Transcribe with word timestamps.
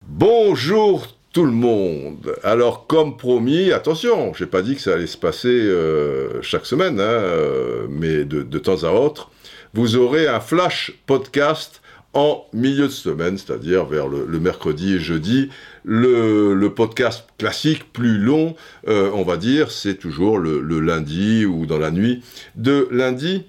Bonjour 0.00 1.06
tout 1.34 1.44
le 1.44 1.52
monde. 1.52 2.34
Alors 2.42 2.86
comme 2.86 3.18
promis, 3.18 3.72
attention, 3.72 4.32
j'ai 4.32 4.46
pas 4.46 4.62
dit 4.62 4.76
que 4.76 4.80
ça 4.80 4.94
allait 4.94 5.06
se 5.06 5.18
passer 5.18 5.48
euh, 5.50 6.40
chaque 6.40 6.64
semaine, 6.64 6.98
hein, 7.00 7.02
euh, 7.02 7.86
mais 7.90 8.24
de, 8.24 8.58
temps 8.58 8.82
à 8.82 8.92
autre, 8.92 9.30
vous 9.74 9.96
aurez 9.96 10.26
un 10.26 10.40
flash 10.40 10.92
podcast 11.04 11.82
en 12.14 12.46
milieu 12.54 12.86
de 12.86 12.92
semaine, 12.92 13.36
c'est-à-dire 13.36 13.84
vers 13.84 14.08
le, 14.08 14.26
mercredi 14.40 14.94
et 14.94 15.00
jeudi. 15.00 15.50
Le, 15.84 16.66
podcast 16.68 17.26
classique, 17.36 17.92
plus 17.92 18.16
long, 18.16 18.56
euh, 18.88 19.10
on 19.12 19.22
va 19.22 19.36
dire, 19.36 19.70
c'est 19.70 19.96
toujours 19.96 20.38
le 20.38 20.80
lundi 20.80 21.44
ou 21.44 21.66
dans 21.66 21.76
la 21.76 21.90
nuit 21.90 22.22
de 22.54 22.88
lundi 22.90 23.44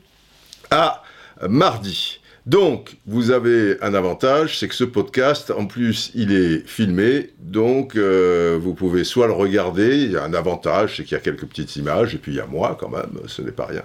à 0.72 1.04
mardi. 1.48 2.20
Donc, 2.48 2.96
vous 3.06 3.32
avez 3.32 3.76
un 3.82 3.94
avantage, 3.94 4.58
c'est 4.58 4.70
que 4.70 4.74
ce 4.74 4.86
podcast, 4.86 5.52
en 5.52 5.66
plus, 5.66 6.12
il 6.16 6.32
est 6.32 6.66
filmé, 6.66 7.32
donc 7.40 7.98
euh, 7.98 8.58
vous 8.62 8.74
pouvez 8.74 9.04
soit 9.04 9.28
le 9.28 9.34
regarder, 9.34 9.98
il 9.98 10.14
y 10.14 10.16
a 10.16 10.24
un 10.24 10.34
avantage, 10.34 10.96
c'est 10.96 11.04
qu'il 11.04 11.12
y 11.12 11.20
a 11.20 11.22
quelques 11.22 11.46
petites 11.46 11.76
images, 11.76 12.16
et 12.16 12.18
puis 12.18 12.32
il 12.32 12.38
y 12.38 12.40
a 12.40 12.46
moi 12.46 12.78
quand 12.80 12.88
même, 12.88 13.20
ce 13.26 13.42
n'est 13.42 13.52
pas 13.52 13.66
rien. 13.66 13.84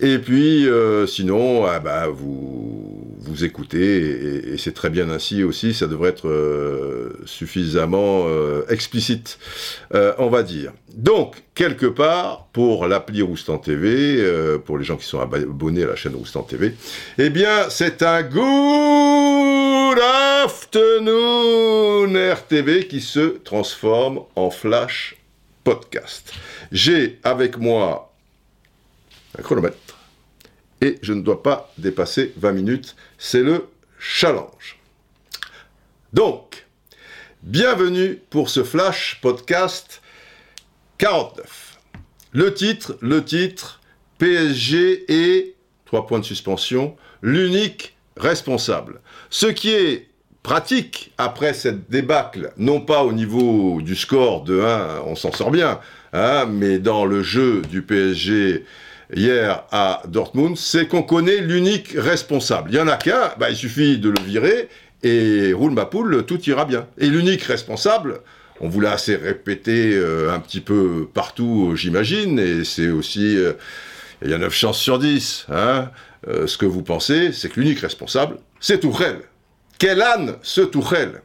Et 0.00 0.18
puis, 0.18 0.68
euh, 0.68 1.06
sinon, 1.06 1.64
ah 1.66 1.78
bah, 1.78 2.08
vous, 2.08 3.16
vous 3.18 3.44
écoutez, 3.44 4.52
et, 4.52 4.58
c'est 4.58 4.74
très 4.74 4.90
bien 4.90 5.08
ainsi 5.10 5.42
aussi, 5.44 5.72
ça 5.74 5.86
devrait 5.86 6.10
être 6.10 6.28
euh, 6.28 7.12
suffisamment 7.26 8.24
euh, 8.26 8.62
explicite, 8.68 9.38
on 10.18 10.28
va 10.28 10.42
dire. 10.42 10.72
Donc, 10.94 11.42
quelque 11.54 11.86
part, 11.86 12.48
pour 12.52 12.86
l'appli 12.86 13.22
Roustan 13.22 13.58
TV, 13.58 14.22
pour 14.64 14.78
les 14.78 14.84
gens 14.84 14.96
qui 14.96 15.06
sont 15.06 15.20
abonnés 15.20 15.84
à 15.84 15.86
la 15.88 15.96
chaîne 15.96 16.14
Roustan 16.14 16.42
TV, 16.42 16.74
eh 17.18 17.30
bien, 17.30 17.68
c'est 17.68 18.02
un 18.02 18.22
good 18.22 19.98
afternoon 20.44 22.12
RTV 22.32 22.86
qui 22.86 23.00
se 23.00 23.38
transforme 23.38 24.20
en 24.36 24.50
flash 24.50 25.16
podcast. 25.64 26.32
J'ai 26.70 27.18
avec 27.24 27.58
moi 27.58 28.13
un 29.38 29.42
chronomètre 29.42 29.76
et 30.80 30.98
je 31.02 31.12
ne 31.12 31.22
dois 31.22 31.42
pas 31.42 31.72
dépasser 31.78 32.32
20 32.36 32.52
minutes. 32.52 32.96
C'est 33.18 33.42
le 33.42 33.66
challenge. 33.98 34.78
Donc, 36.12 36.66
bienvenue 37.42 38.20
pour 38.30 38.50
ce 38.50 38.62
flash 38.62 39.18
podcast 39.22 40.02
49. 40.98 41.78
Le 42.32 42.52
titre, 42.52 42.96
le 43.00 43.24
titre, 43.24 43.80
PSG 44.18 45.04
et, 45.08 45.54
trois 45.86 46.06
points 46.06 46.18
de 46.18 46.24
suspension, 46.24 46.96
l'unique 47.22 47.96
responsable. 48.16 49.00
Ce 49.30 49.46
qui 49.46 49.70
est 49.70 50.08
pratique 50.42 51.12
après 51.16 51.54
cette 51.54 51.90
débâcle, 51.90 52.52
non 52.58 52.80
pas 52.80 53.02
au 53.04 53.12
niveau 53.12 53.80
du 53.80 53.96
score 53.96 54.44
de 54.44 54.60
1, 54.60 55.02
on 55.06 55.16
s'en 55.16 55.32
sort 55.32 55.50
bien, 55.50 55.80
hein, 56.12 56.46
mais 56.46 56.78
dans 56.78 57.06
le 57.06 57.22
jeu 57.22 57.62
du 57.62 57.82
PSG 57.82 58.64
hier 59.14 59.64
à 59.70 60.02
Dortmund, 60.08 60.56
c'est 60.56 60.86
qu'on 60.86 61.02
connaît 61.02 61.38
l'unique 61.38 61.94
responsable. 61.96 62.70
Il 62.70 62.76
y 62.76 62.80
en 62.80 62.88
a 62.88 62.96
qu'un, 62.96 63.32
bah, 63.38 63.50
il 63.50 63.56
suffit 63.56 63.98
de 63.98 64.10
le 64.10 64.20
virer 64.20 64.68
et 65.02 65.52
roule 65.52 65.72
ma 65.72 65.86
poule, 65.86 66.24
tout 66.26 66.40
ira 66.48 66.64
bien. 66.64 66.86
Et 66.98 67.06
l'unique 67.06 67.42
responsable, 67.42 68.20
on 68.60 68.68
vous 68.68 68.80
l'a 68.80 68.92
assez 68.92 69.16
répété 69.16 69.94
euh, 69.94 70.32
un 70.32 70.40
petit 70.40 70.60
peu 70.60 71.08
partout, 71.12 71.74
j'imagine, 71.76 72.38
et 72.38 72.64
c'est 72.64 72.88
aussi, 72.88 73.36
euh, 73.36 73.52
il 74.22 74.30
y 74.30 74.34
a 74.34 74.38
9 74.38 74.52
chances 74.52 74.78
sur 74.78 74.98
10, 74.98 75.46
hein, 75.52 75.90
euh, 76.28 76.46
ce 76.46 76.56
que 76.56 76.66
vous 76.66 76.82
pensez, 76.82 77.32
c'est 77.32 77.48
que 77.48 77.60
l'unique 77.60 77.80
responsable, 77.80 78.38
c'est 78.60 78.80
Tourelle. 78.80 79.20
Quel 79.78 80.00
âne 80.00 80.36
ce 80.42 80.60
Tourelle 80.60 81.22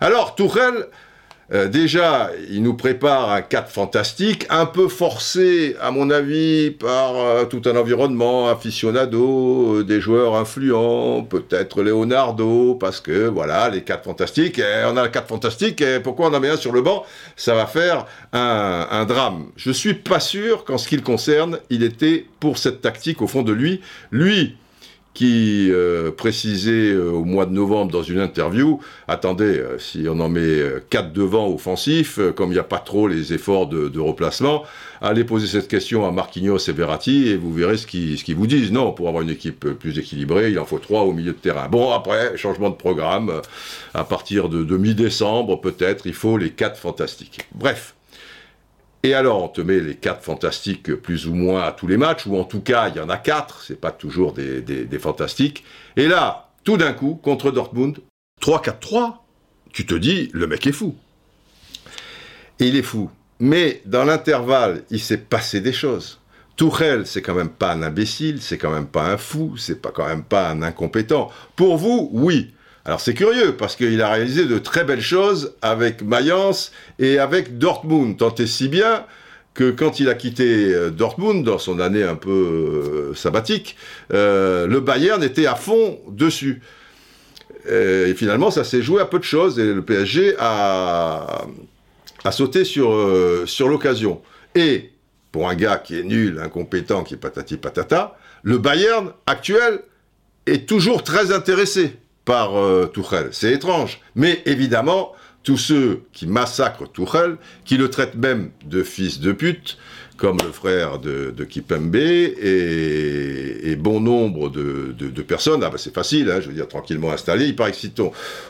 Alors 0.00 0.34
Tourelle, 0.34 0.86
euh, 1.52 1.66
déjà, 1.66 2.30
il 2.48 2.62
nous 2.62 2.74
prépare 2.74 3.30
un 3.30 3.42
4 3.42 3.70
fantastique, 3.70 4.46
un 4.50 4.66
peu 4.66 4.86
forcé, 4.86 5.74
à 5.80 5.90
mon 5.90 6.08
avis, 6.10 6.70
par 6.70 7.16
euh, 7.16 7.44
tout 7.44 7.62
un 7.64 7.76
environnement 7.76 8.48
aficionado, 8.48 9.78
euh, 9.78 9.84
des 9.84 10.00
joueurs 10.00 10.36
influents, 10.36 11.24
peut-être 11.24 11.82
Leonardo, 11.82 12.76
parce 12.76 13.00
que 13.00 13.26
voilà, 13.26 13.68
les 13.68 13.82
4 13.82 14.04
fantastiques, 14.04 14.60
et 14.60 14.84
on 14.86 14.96
a 14.96 15.02
le 15.02 15.08
4 15.08 15.26
fantastique, 15.26 15.80
et 15.80 15.98
pourquoi 15.98 16.28
on 16.28 16.34
en 16.34 16.40
met 16.40 16.50
un 16.50 16.56
sur 16.56 16.72
le 16.72 16.82
banc? 16.82 17.04
Ça 17.34 17.54
va 17.54 17.66
faire 17.66 18.06
un, 18.32 18.86
un 18.88 19.04
drame. 19.04 19.46
Je 19.56 19.72
suis 19.72 19.94
pas 19.94 20.20
sûr 20.20 20.64
qu'en 20.64 20.78
ce 20.78 20.86
qui 20.86 20.96
le 20.96 21.02
concerne, 21.02 21.58
il 21.68 21.82
était 21.82 22.26
pour 22.38 22.58
cette 22.58 22.80
tactique 22.80 23.22
au 23.22 23.26
fond 23.26 23.42
de 23.42 23.52
lui. 23.52 23.80
Lui, 24.12 24.56
qui 25.20 25.68
euh, 25.70 26.10
précisait 26.10 26.92
euh, 26.92 27.10
au 27.10 27.26
mois 27.26 27.44
de 27.44 27.52
novembre 27.52 27.92
dans 27.92 28.02
une 28.02 28.20
interview, 28.20 28.80
attendez, 29.06 29.58
euh, 29.58 29.78
si 29.78 30.06
on 30.08 30.18
en 30.18 30.30
met 30.30 30.62
quatre 30.88 31.12
devant 31.12 31.46
offensifs, 31.52 32.18
comme 32.34 32.48
il 32.48 32.54
n'y 32.54 32.58
a 32.58 32.64
pas 32.64 32.78
trop 32.78 33.06
les 33.06 33.34
efforts 33.34 33.66
de, 33.66 34.00
replacement, 34.00 34.62
allez 35.02 35.24
poser 35.24 35.46
cette 35.46 35.68
question 35.68 36.08
à 36.08 36.10
Marquinhos 36.10 36.56
et 36.56 36.72
Verratti 36.72 37.28
et 37.28 37.36
vous 37.36 37.52
verrez 37.52 37.76
ce 37.76 37.86
qu'ils 37.86 38.34
vous 38.34 38.46
disent. 38.46 38.72
Non, 38.72 38.92
pour 38.92 39.08
avoir 39.08 39.22
une 39.22 39.28
équipe 39.28 39.68
plus 39.74 39.98
équilibrée, 39.98 40.52
il 40.52 40.58
en 40.58 40.64
faut 40.64 40.78
trois 40.78 41.02
au 41.02 41.12
milieu 41.12 41.32
de 41.32 41.36
terrain. 41.36 41.68
Bon, 41.68 41.92
après, 41.92 42.38
changement 42.38 42.70
de 42.70 42.76
programme, 42.76 43.42
à 43.92 44.04
partir 44.04 44.48
de, 44.48 44.64
de 44.64 44.76
mi-décembre 44.78 45.60
peut-être, 45.60 46.06
il 46.06 46.14
faut 46.14 46.38
les 46.38 46.48
quatre 46.48 46.78
fantastiques. 46.78 47.40
Bref, 47.54 47.94
et 49.02 49.14
alors, 49.14 49.42
on 49.42 49.48
te 49.48 49.62
met 49.62 49.80
les 49.80 49.94
quatre 49.94 50.22
fantastiques 50.22 50.94
plus 50.94 51.26
ou 51.26 51.34
moins 51.34 51.62
à 51.62 51.72
tous 51.72 51.86
les 51.86 51.96
matchs, 51.96 52.26
ou 52.26 52.36
en 52.36 52.44
tout 52.44 52.60
cas, 52.60 52.88
il 52.88 52.96
y 52.96 53.00
en 53.00 53.08
a 53.08 53.16
quatre, 53.16 53.62
c'est 53.62 53.80
pas 53.80 53.92
toujours 53.92 54.34
des, 54.34 54.60
des, 54.60 54.98
fantastiques. 54.98 55.64
Et 55.96 56.06
là, 56.06 56.50
tout 56.64 56.76
d'un 56.76 56.92
coup, 56.92 57.14
contre 57.14 57.50
Dortmund, 57.50 57.98
3-4-3, 58.42 59.14
tu 59.72 59.86
te 59.86 59.94
dis, 59.94 60.28
le 60.34 60.46
mec 60.46 60.66
est 60.66 60.72
fou. 60.72 60.94
Il 62.58 62.76
est 62.76 62.82
fou. 62.82 63.10
Mais 63.38 63.80
dans 63.86 64.04
l'intervalle, 64.04 64.84
il 64.90 65.00
s'est 65.00 65.16
passé 65.16 65.62
des 65.62 65.72
choses. 65.72 66.20
Tourelle, 66.56 67.06
c'est 67.06 67.22
quand 67.22 67.34
même 67.34 67.48
pas 67.48 67.72
un 67.72 67.82
imbécile, 67.82 68.42
c'est 68.42 68.58
quand 68.58 68.70
même 68.70 68.86
pas 68.86 69.10
un 69.10 69.16
fou, 69.16 69.56
c'est 69.56 69.80
pas 69.80 69.92
quand 69.92 70.06
même 70.06 70.24
pas 70.24 70.50
un 70.50 70.60
incompétent. 70.60 71.30
Pour 71.56 71.78
vous, 71.78 72.10
oui. 72.12 72.52
Alors 72.84 73.00
c'est 73.00 73.14
curieux 73.14 73.56
parce 73.56 73.76
qu'il 73.76 74.00
a 74.00 74.10
réalisé 74.10 74.46
de 74.46 74.58
très 74.58 74.84
belles 74.84 75.02
choses 75.02 75.54
avec 75.60 76.02
Mayence 76.02 76.72
et 76.98 77.18
avec 77.18 77.58
Dortmund, 77.58 78.16
tant 78.16 78.34
et 78.34 78.46
si 78.46 78.68
bien 78.68 79.04
que 79.52 79.70
quand 79.70 80.00
il 80.00 80.08
a 80.08 80.14
quitté 80.14 80.72
euh, 80.72 80.90
Dortmund 80.90 81.44
dans 81.44 81.58
son 81.58 81.80
année 81.80 82.04
un 82.04 82.14
peu 82.14 82.30
euh, 82.30 83.14
sabbatique, 83.14 83.76
euh, 84.12 84.66
le 84.66 84.80
Bayern 84.80 85.22
était 85.22 85.46
à 85.46 85.56
fond 85.56 85.98
dessus. 86.08 86.62
Et 87.68 88.14
finalement, 88.16 88.50
ça 88.50 88.64
s'est 88.64 88.80
joué 88.80 89.02
à 89.02 89.04
peu 89.04 89.18
de 89.18 89.24
choses 89.24 89.58
et 89.58 89.74
le 89.74 89.82
PSG 89.82 90.34
a, 90.38 91.44
sauté 92.30 92.64
sur, 92.64 92.96
sur 93.44 93.68
l'occasion. 93.68 94.22
Et 94.54 94.92
pour 95.30 95.46
un 95.46 95.54
gars 95.54 95.76
qui 95.76 95.98
est 95.98 96.02
nul, 96.02 96.40
incompétent, 96.42 97.04
qui 97.04 97.14
est 97.14 97.18
patati 97.18 97.58
patata, 97.58 98.16
le 98.42 98.56
Bayern 98.56 99.12
actuel 99.26 99.80
est 100.46 100.66
toujours 100.66 101.04
très 101.04 101.32
intéressé 101.32 101.98
par 102.24 102.56
euh, 102.56 102.86
Tuchel. 102.86 103.28
C'est 103.32 103.52
étrange. 103.52 104.00
Mais 104.14 104.42
évidemment, 104.46 105.12
tous 105.42 105.56
ceux 105.56 106.02
qui 106.12 106.26
massacrent 106.26 106.90
Tuchel, 106.92 107.36
qui 107.64 107.76
le 107.76 107.88
traitent 107.90 108.14
même 108.16 108.50
de 108.64 108.82
fils 108.82 109.20
de 109.20 109.32
pute, 109.32 109.78
comme 110.16 110.36
le 110.44 110.52
frère 110.52 110.98
de, 110.98 111.30
de 111.34 111.44
Kipembe 111.44 111.96
et, 111.96 113.70
et 113.70 113.76
bon 113.76 114.00
nombre 114.00 114.50
de, 114.50 114.94
de- 114.98 115.08
de 115.08 115.22
personnes, 115.22 115.64
ah 115.64 115.70
bah 115.70 115.78
c'est 115.78 115.94
facile, 115.94 116.30
hein, 116.30 116.40
je 116.42 116.48
veux 116.48 116.52
dire, 116.54 116.68
tranquillement 116.68 117.10
installé. 117.10 117.46
Il 117.46 117.56
paraît 117.56 117.70
que 117.72 117.78
si 117.78 117.90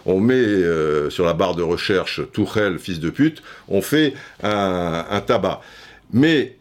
on, 0.05 0.19
met 0.19 0.35
euh, 0.35 1.11
sur 1.11 1.25
la 1.25 1.33
barre 1.33 1.55
de 1.55 1.63
recherche 1.63 2.23
Tuchel, 2.33 2.81
fils 2.81 2.99
de 2.99 3.11
pute, 3.11 3.41
on 3.69 3.83
fait 3.83 4.15
un, 4.43 5.07
un 5.09 5.21
tabac. 5.21 5.61
Mais 6.13 6.57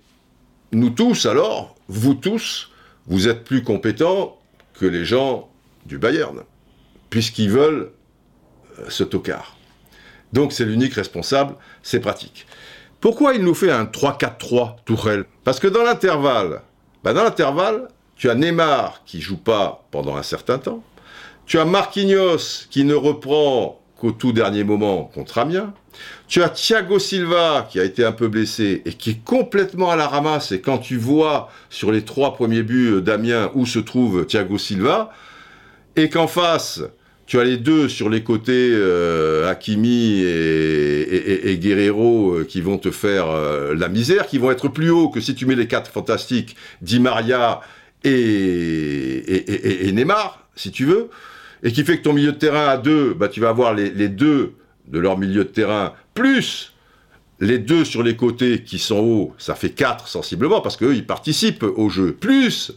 nous 0.74 0.92
tous, 0.92 1.26
alors, 1.26 1.76
vous 1.88 2.14
tous, 2.14 2.70
vous 3.08 3.28
êtes 3.28 3.44
plus 3.44 3.64
compétents 3.64 4.40
que 4.80 4.86
les 4.86 5.06
gens 5.06 5.50
du 5.88 5.98
Bayern, 5.98 6.42
puisqu'ils 7.10 7.50
veulent 7.50 7.92
euh, 8.80 8.86
ce 8.90 9.04
tocard. 9.04 9.58
Donc 10.34 10.54
c'est 10.54 10.66
l'unique 10.66 10.94
responsable, 10.94 11.56
c'est 11.82 12.00
pratique. 12.00 12.46
Pourquoi 13.02 13.34
il 13.34 13.44
nous 13.44 13.56
fait 13.56 13.72
un 13.72 13.86
3-4-3 13.86 14.84
Tourelle? 14.86 15.26
Parce 15.44 15.60
que 15.60 15.68
dans 15.68 15.84
l'intervalle, 15.84 16.62
bah 17.04 17.14
dans 17.14 17.24
l'intervalle, 17.24 17.88
tu 18.16 18.30
as 18.30 18.36
Neymar 18.36 19.04
qui 19.06 19.22
joue 19.22 19.38
pas 19.38 19.88
pendant 19.92 20.18
un 20.18 20.24
certain 20.24 20.58
temps, 20.58 20.84
tu 21.46 21.58
as 21.58 21.66
Marquinhos 21.66 22.68
qui 22.70 22.84
ne 22.84 22.94
reprend 22.94 23.82
qu'au 23.96 24.12
tout 24.12 24.34
dernier 24.34 24.64
moment 24.64 25.06
contre 25.06 25.40
Amiens, 25.40 25.74
tu 26.28 26.44
as 26.44 26.50
Thiago 26.50 27.00
Silva 27.00 27.68
qui 27.70 27.80
a 27.80 27.84
été 27.84 28.06
un 28.06 28.12
peu 28.12 28.28
blessé 28.28 28.82
et 28.86 28.94
qui 28.94 29.12
est 29.12 29.24
complètement 29.24 29.90
à 29.90 29.96
la 29.96 30.08
ramasse. 30.08 30.52
Et 30.52 30.62
quand 30.62 30.78
tu 30.78 30.98
vois 30.98 31.50
sur 31.70 31.92
les 31.92 32.06
trois 32.06 32.34
premiers 32.34 32.64
buts 32.64 33.02
d'Amiens 33.02 33.52
où 33.56 33.66
se 33.66 33.80
trouve 33.80 34.26
Thiago 34.26 34.58
Silva, 34.58 35.12
et 35.96 36.10
qu'en 36.10 36.28
face, 36.28 36.82
tu 37.30 37.40
as 37.40 37.44
les 37.44 37.58
deux 37.58 37.88
sur 37.88 38.10
les 38.10 38.24
côtés, 38.24 38.72
euh, 38.74 39.48
Hakimi 39.48 40.20
et, 40.24 41.58
Guerrero, 41.62 42.32
euh, 42.32 42.44
qui 42.44 42.60
vont 42.60 42.80
te 42.80 42.90
faire 42.90 43.30
euh, 43.30 43.76
la 43.76 43.88
misère, 43.88 44.26
qui 44.26 44.40
vont 44.40 44.50
être 44.50 44.68
plus 44.68 44.90
hauts 44.90 45.10
que 45.10 45.22
si 45.22 45.36
tu 45.36 45.46
mets 45.46 45.54
les 45.54 45.68
quatre 45.68 45.92
fantastiques, 45.92 46.56
Di 46.82 47.00
Maria 47.00 47.62
et, 48.04 49.88
et, 49.88 49.92
Neymar, 49.92 50.44
si 50.56 50.72
tu 50.72 50.86
veux, 50.86 51.12
et 51.62 51.72
qui 51.72 51.84
fait 51.84 52.00
que 52.00 52.04
ton 52.04 52.14
milieu 52.14 52.32
de 52.32 52.38
terrain 52.38 52.68
à 52.68 52.78
deux, 52.78 53.14
bah, 53.14 53.28
tu 53.28 53.42
vas 53.42 53.50
avoir 53.50 53.76
les, 53.76 53.92
les 53.92 54.10
deux 54.10 54.54
de 54.88 54.98
leur 54.98 55.20
milieu 55.20 55.44
de 55.44 55.50
terrain, 55.50 55.94
plus 56.16 56.74
les 57.40 57.60
deux 57.60 57.86
sur 57.86 58.02
les 58.02 58.16
côtés 58.16 58.64
qui 58.64 58.80
sont 58.80 59.02
hauts, 59.02 59.36
ça 59.38 59.54
fait 59.54 59.70
quatre 59.70 60.08
sensiblement, 60.08 60.62
parce 60.62 60.78
qu'eux, 60.78 60.96
ils 60.96 61.06
participent 61.06 61.62
au 61.62 61.90
jeu. 61.90 62.12
Plus 62.12 62.72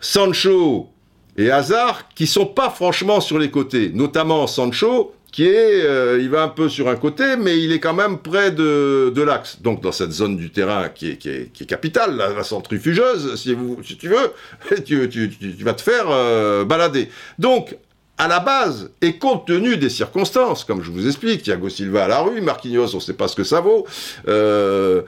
Sancho 0.00 0.90
et 1.36 1.50
Hazard, 1.50 2.08
qui 2.14 2.26
sont 2.26 2.46
pas 2.46 2.70
franchement 2.70 3.20
sur 3.20 3.38
les 3.38 3.50
côtés. 3.50 3.90
Notamment 3.92 4.46
Sancho, 4.46 5.12
qui 5.36 5.46
est, 5.46 5.84
euh, 5.84 6.18
il 6.18 6.30
va 6.30 6.42
un 6.42 6.48
peu 6.48 6.70
sur 6.70 6.88
un 6.88 6.96
côté, 6.96 7.36
mais 7.36 7.58
il 7.58 7.70
est 7.70 7.78
quand 7.78 7.92
même 7.92 8.16
près 8.16 8.52
de, 8.52 9.22
l'axe. 9.22 9.60
Donc 9.60 9.82
dans 9.82 9.92
cette 9.92 10.12
zone 10.12 10.38
du 10.38 10.48
terrain 10.48 10.88
qui 10.88 11.10
est, 11.10 11.52
qui 11.52 11.66
capitale, 11.66 12.16
la, 12.16 12.42
centrifugeuse, 12.42 13.36
si, 13.36 13.52
vous, 13.52 13.78
si 13.84 13.98
tu 13.98 14.08
veux, 14.08 14.32
tu, 14.86 15.10
tu, 15.10 15.64
vas 15.64 15.74
te 15.74 15.82
faire 15.82 16.06
euh, 16.08 16.64
balader. 16.64 17.10
Donc 17.38 17.76
à 18.16 18.28
la 18.28 18.40
base, 18.40 18.90
et 19.02 19.18
compte 19.18 19.46
tenu 19.46 19.76
des 19.76 19.90
circonstances, 19.90 20.64
comme 20.64 20.82
je 20.82 20.90
vous 20.90 21.06
explique, 21.06 21.42
Thiago 21.42 21.68
Silva 21.68 22.06
à 22.06 22.08
la 22.08 22.20
rue, 22.20 22.40
Marquinhos, 22.40 22.94
on 22.94 22.96
ne 22.96 23.02
sait 23.02 23.12
pas 23.12 23.28
ce 23.28 23.36
que 23.36 23.44
ça 23.44 23.60
vaut, 23.60 23.86
euh, 24.26 25.02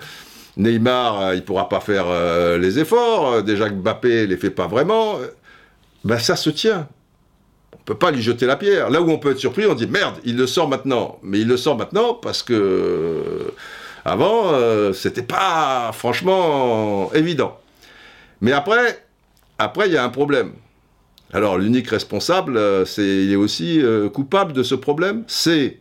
Neymar, 0.59 1.33
il 1.33 1.43
pourra 1.43 1.71
pas 1.71 1.81
faire 1.81 2.07
les 2.59 2.79
efforts, 2.79 3.43
déjà 3.43 3.71
Mbappé 3.71 4.27
les 4.27 4.37
fait 4.37 4.51
pas 4.51 4.67
vraiment, 4.67 5.19
ben 6.05 6.19
ça 6.19 6.37
se 6.37 6.51
tient 6.51 6.89
peut 7.89 7.97
pas 7.97 8.11
lui 8.11 8.21
jeter 8.21 8.45
la 8.45 8.57
pierre. 8.57 8.91
Là 8.91 9.01
où 9.01 9.11
on 9.11 9.19
peut 9.19 9.31
être 9.31 9.39
surpris, 9.39 9.65
on 9.65 9.75
dit 9.75 9.87
merde, 9.87 10.17
il 10.25 10.37
le 10.37 10.47
sort 10.47 10.69
maintenant. 10.69 11.19
Mais 11.23 11.41
il 11.41 11.49
le 11.49 11.57
sort 11.57 11.79
maintenant 11.79 12.13
parce 12.13 12.43
que 12.43 12.53
euh, 12.53 13.51
avant, 14.05 14.53
euh, 14.53 14.93
c'était 14.93 15.23
pas 15.23 15.91
franchement 15.95 17.11
évident. 17.15 17.59
Mais 18.43 18.53
après, 18.53 19.03
après 19.59 19.89
il 19.89 19.95
y 19.95 19.97
a 19.97 20.05
un 20.05 20.11
problème. 20.11 20.53
Alors 21.33 21.57
l'unique 21.57 21.89
responsable, 21.89 22.59
euh, 22.59 22.85
c'est 22.85 23.25
il 23.25 23.33
est 23.33 23.37
aussi 23.37 23.83
coupable 24.13 24.53
de 24.53 24.63
ce 24.63 24.75
problème. 24.75 25.25
C'est 25.27 25.81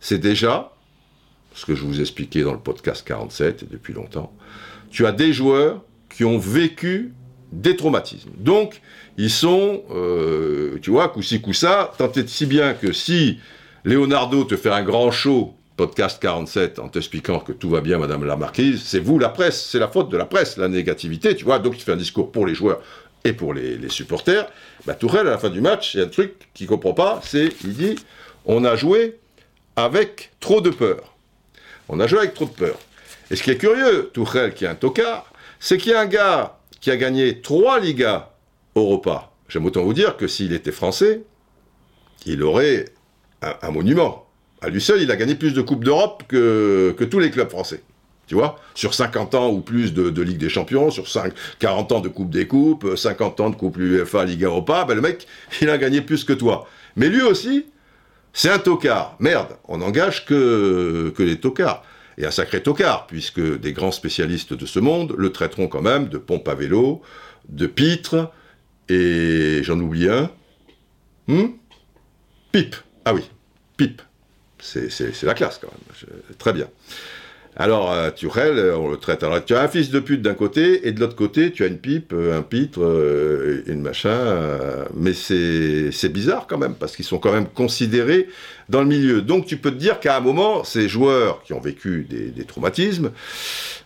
c'est 0.00 0.18
déjà 0.18 0.72
ce 1.54 1.64
que 1.64 1.74
je 1.74 1.82
vous 1.82 2.02
expliquais 2.02 2.42
dans 2.42 2.52
le 2.52 2.60
podcast 2.60 3.02
47 3.06 3.62
et 3.62 3.66
depuis 3.66 3.94
longtemps. 3.94 4.34
Tu 4.90 5.06
as 5.06 5.12
des 5.12 5.32
joueurs 5.32 5.82
qui 6.10 6.26
ont 6.26 6.38
vécu 6.38 7.14
des 7.52 7.74
traumatismes. 7.74 8.30
Donc, 8.36 8.80
ils 9.18 9.30
sont, 9.30 9.82
euh, 9.90 10.78
tu 10.80 10.90
vois, 10.90 11.08
coup-ci, 11.08 11.40
coup-ça, 11.40 11.92
tant 11.98 12.10
et 12.12 12.26
si 12.28 12.46
bien 12.46 12.72
que 12.74 12.92
si 12.92 13.40
Leonardo 13.82 14.44
te 14.44 14.56
fait 14.56 14.70
un 14.70 14.84
grand 14.84 15.10
show, 15.10 15.54
podcast 15.76 16.22
47, 16.22 16.78
en 16.78 16.88
t'expliquant 16.88 17.40
que 17.40 17.50
tout 17.50 17.68
va 17.68 17.80
bien, 17.80 17.98
Madame 17.98 18.24
la 18.24 18.36
Marquise, 18.36 18.80
c'est 18.84 19.00
vous, 19.00 19.18
la 19.18 19.28
presse, 19.28 19.60
c'est 19.70 19.80
la 19.80 19.88
faute 19.88 20.08
de 20.08 20.16
la 20.16 20.24
presse, 20.24 20.56
la 20.56 20.68
négativité, 20.68 21.34
tu 21.34 21.44
vois, 21.44 21.58
donc 21.58 21.76
il 21.76 21.82
fait 21.82 21.92
un 21.92 21.96
discours 21.96 22.30
pour 22.30 22.46
les 22.46 22.54
joueurs 22.54 22.80
et 23.24 23.32
pour 23.32 23.54
les, 23.54 23.88
supporters, 23.88 24.48
bah, 24.86 24.94
Tourelle, 24.94 25.26
à 25.26 25.32
la 25.32 25.38
fin 25.38 25.50
du 25.50 25.60
match, 25.60 25.94
il 25.94 25.98
y 25.98 26.00
a 26.00 26.06
un 26.06 26.08
truc 26.08 26.34
qu'il 26.54 26.66
ne 26.66 26.70
comprend 26.70 26.94
pas, 26.94 27.20
c'est, 27.24 27.48
il 27.64 27.74
dit, 27.74 27.96
on 28.46 28.64
a 28.64 28.76
joué 28.76 29.18
avec 29.74 30.30
trop 30.38 30.60
de 30.60 30.70
peur. 30.70 31.16
On 31.88 31.98
a 31.98 32.06
joué 32.06 32.20
avec 32.20 32.34
trop 32.34 32.44
de 32.44 32.50
peur. 32.50 32.78
Et 33.32 33.36
ce 33.36 33.42
qui 33.42 33.50
est 33.50 33.58
curieux, 33.58 34.10
Tourelle, 34.14 34.54
qui 34.54 34.64
est 34.64 34.68
un 34.68 34.76
tocard, 34.76 35.32
c'est 35.58 35.76
qu'il 35.76 35.90
y 35.90 35.94
a 35.94 36.00
un 36.00 36.06
gars 36.06 36.58
qui 36.80 36.92
a 36.92 36.96
gagné 36.96 37.40
trois 37.40 37.80
Ligas 37.80 38.30
Europa. 38.76 39.32
J'aime 39.48 39.64
autant 39.66 39.82
vous 39.82 39.94
dire 39.94 40.16
que 40.16 40.26
s'il 40.26 40.52
était 40.52 40.72
français, 40.72 41.22
il 42.26 42.42
aurait 42.42 42.86
un, 43.42 43.70
monument. 43.70 44.26
À 44.60 44.68
lui 44.68 44.80
seul, 44.80 45.00
il 45.00 45.10
a 45.10 45.16
gagné 45.16 45.34
plus 45.34 45.54
de 45.54 45.62
Coupes 45.62 45.84
d'Europe 45.84 46.24
que, 46.28 46.94
que 46.96 47.04
tous 47.04 47.18
les 47.18 47.30
clubs 47.30 47.48
français. 47.48 47.82
Tu 48.26 48.34
vois? 48.34 48.58
Sur 48.74 48.92
50 48.92 49.34
ans 49.34 49.48
ou 49.48 49.60
plus 49.60 49.94
de, 49.94 50.22
Ligue 50.22 50.36
des 50.36 50.50
Champions, 50.50 50.90
sur 50.90 51.08
5, 51.08 51.32
40 51.60 51.92
ans 51.92 52.00
de 52.00 52.08
Coupe 52.08 52.30
des 52.30 52.46
Coupes, 52.46 52.94
50 52.94 53.40
ans 53.40 53.50
de 53.50 53.56
Coupe 53.56 53.78
UEFA, 53.78 54.26
Ligue 54.26 54.44
Europa, 54.44 54.84
ben 54.84 54.94
le 54.94 55.00
mec, 55.00 55.26
il 55.62 55.70
a 55.70 55.78
gagné 55.78 56.02
plus 56.02 56.24
que 56.24 56.34
toi. 56.34 56.68
Mais 56.96 57.08
lui 57.08 57.22
aussi, 57.22 57.64
c'est 58.34 58.50
un 58.50 58.58
tocard. 58.58 59.16
Merde, 59.18 59.56
on 59.66 59.78
n'engage 59.78 60.26
que, 60.26 61.12
que 61.16 61.22
les 61.22 61.40
tocards 61.40 61.82
et 62.18 62.26
un 62.26 62.30
sacré 62.30 62.62
tocard, 62.62 63.06
puisque 63.06 63.40
des 63.40 63.72
grands 63.72 63.92
spécialistes 63.92 64.52
de 64.52 64.66
ce 64.66 64.78
monde 64.78 65.14
le 65.16 65.32
traiteront 65.32 65.68
quand 65.68 65.82
même 65.82 66.08
de 66.08 66.18
pompe 66.18 66.48
à 66.48 66.54
vélo, 66.54 67.00
de 67.48 67.66
pitre, 67.66 68.30
et 68.88 69.60
j'en 69.62 69.78
oublie 69.80 70.08
un. 70.08 70.30
Hmm? 71.26 71.48
Pipe. 72.52 72.76
Ah 73.04 73.14
oui, 73.14 73.22
pipe. 73.76 74.02
C'est 74.60 75.22
la 75.22 75.34
classe 75.34 75.58
quand 75.58 75.68
même. 75.70 76.36
très 76.38 76.52
bien. 76.52 76.68
Alors, 77.60 77.90
euh, 77.92 78.10
euh, 78.36 78.76
on 78.76 78.88
le 78.88 78.96
traite. 78.98 79.24
Alors, 79.24 79.44
tu 79.44 79.54
as 79.56 79.60
un 79.60 79.66
fils 79.66 79.90
de 79.90 79.98
pute 79.98 80.22
d'un 80.22 80.34
côté, 80.34 80.86
et 80.86 80.92
de 80.92 81.00
l'autre 81.00 81.16
côté, 81.16 81.50
tu 81.50 81.64
as 81.64 81.66
une 81.66 81.78
pipe, 81.78 82.12
euh, 82.12 82.38
un 82.38 82.42
pitre, 82.42 82.78
une 83.66 83.82
machin. 83.82 84.86
mais 84.94 85.12
c'est 85.12 86.08
bizarre 86.08 86.46
quand 86.48 86.56
même, 86.56 86.74
parce 86.74 86.94
qu'ils 86.94 87.04
sont 87.04 87.18
quand 87.18 87.32
même 87.32 87.48
considérés 87.48 88.28
dans 88.68 88.80
le 88.80 88.86
milieu. 88.86 89.22
Donc, 89.22 89.46
tu 89.46 89.56
peux 89.56 89.72
te 89.72 89.76
dire 89.76 89.98
qu'à 89.98 90.16
un 90.16 90.20
moment, 90.20 90.62
ces 90.62 90.88
joueurs 90.88 91.42
qui 91.42 91.52
ont 91.52 91.60
vécu 91.60 92.06
des, 92.08 92.44
traumatismes, 92.44 93.10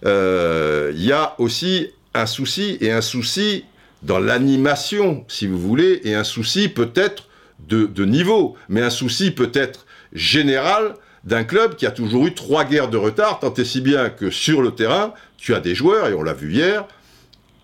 il 0.04 1.04
y 1.04 1.12
a 1.12 1.34
aussi 1.38 1.88
un 2.12 2.26
souci, 2.26 2.76
et 2.82 2.92
un 2.92 3.00
souci 3.00 3.64
dans 4.02 4.18
l'animation, 4.18 5.24
si 5.28 5.46
vous 5.46 5.58
voulez, 5.58 6.00
et 6.04 6.14
un 6.14 6.24
souci 6.24 6.68
peut-être 6.68 7.28
de, 7.68 8.04
niveau, 8.04 8.56
mais 8.68 8.82
un 8.82 8.90
souci 8.90 9.30
peut-être 9.30 9.86
général 10.12 10.94
d'un 11.24 11.44
club 11.44 11.76
qui 11.76 11.86
a 11.86 11.90
toujours 11.90 12.26
eu 12.26 12.34
trois 12.34 12.64
guerres 12.64 12.90
de 12.90 12.96
retard, 12.96 13.38
tant 13.38 13.54
et 13.54 13.64
si 13.64 13.80
bien 13.80 14.10
que 14.10 14.30
sur 14.30 14.60
le 14.60 14.72
terrain, 14.72 15.14
tu 15.36 15.54
as 15.54 15.60
des 15.60 15.74
joueurs, 15.74 16.08
et 16.08 16.14
on 16.14 16.22
l'a 16.22 16.34
vu 16.34 16.52
hier, 16.52 16.86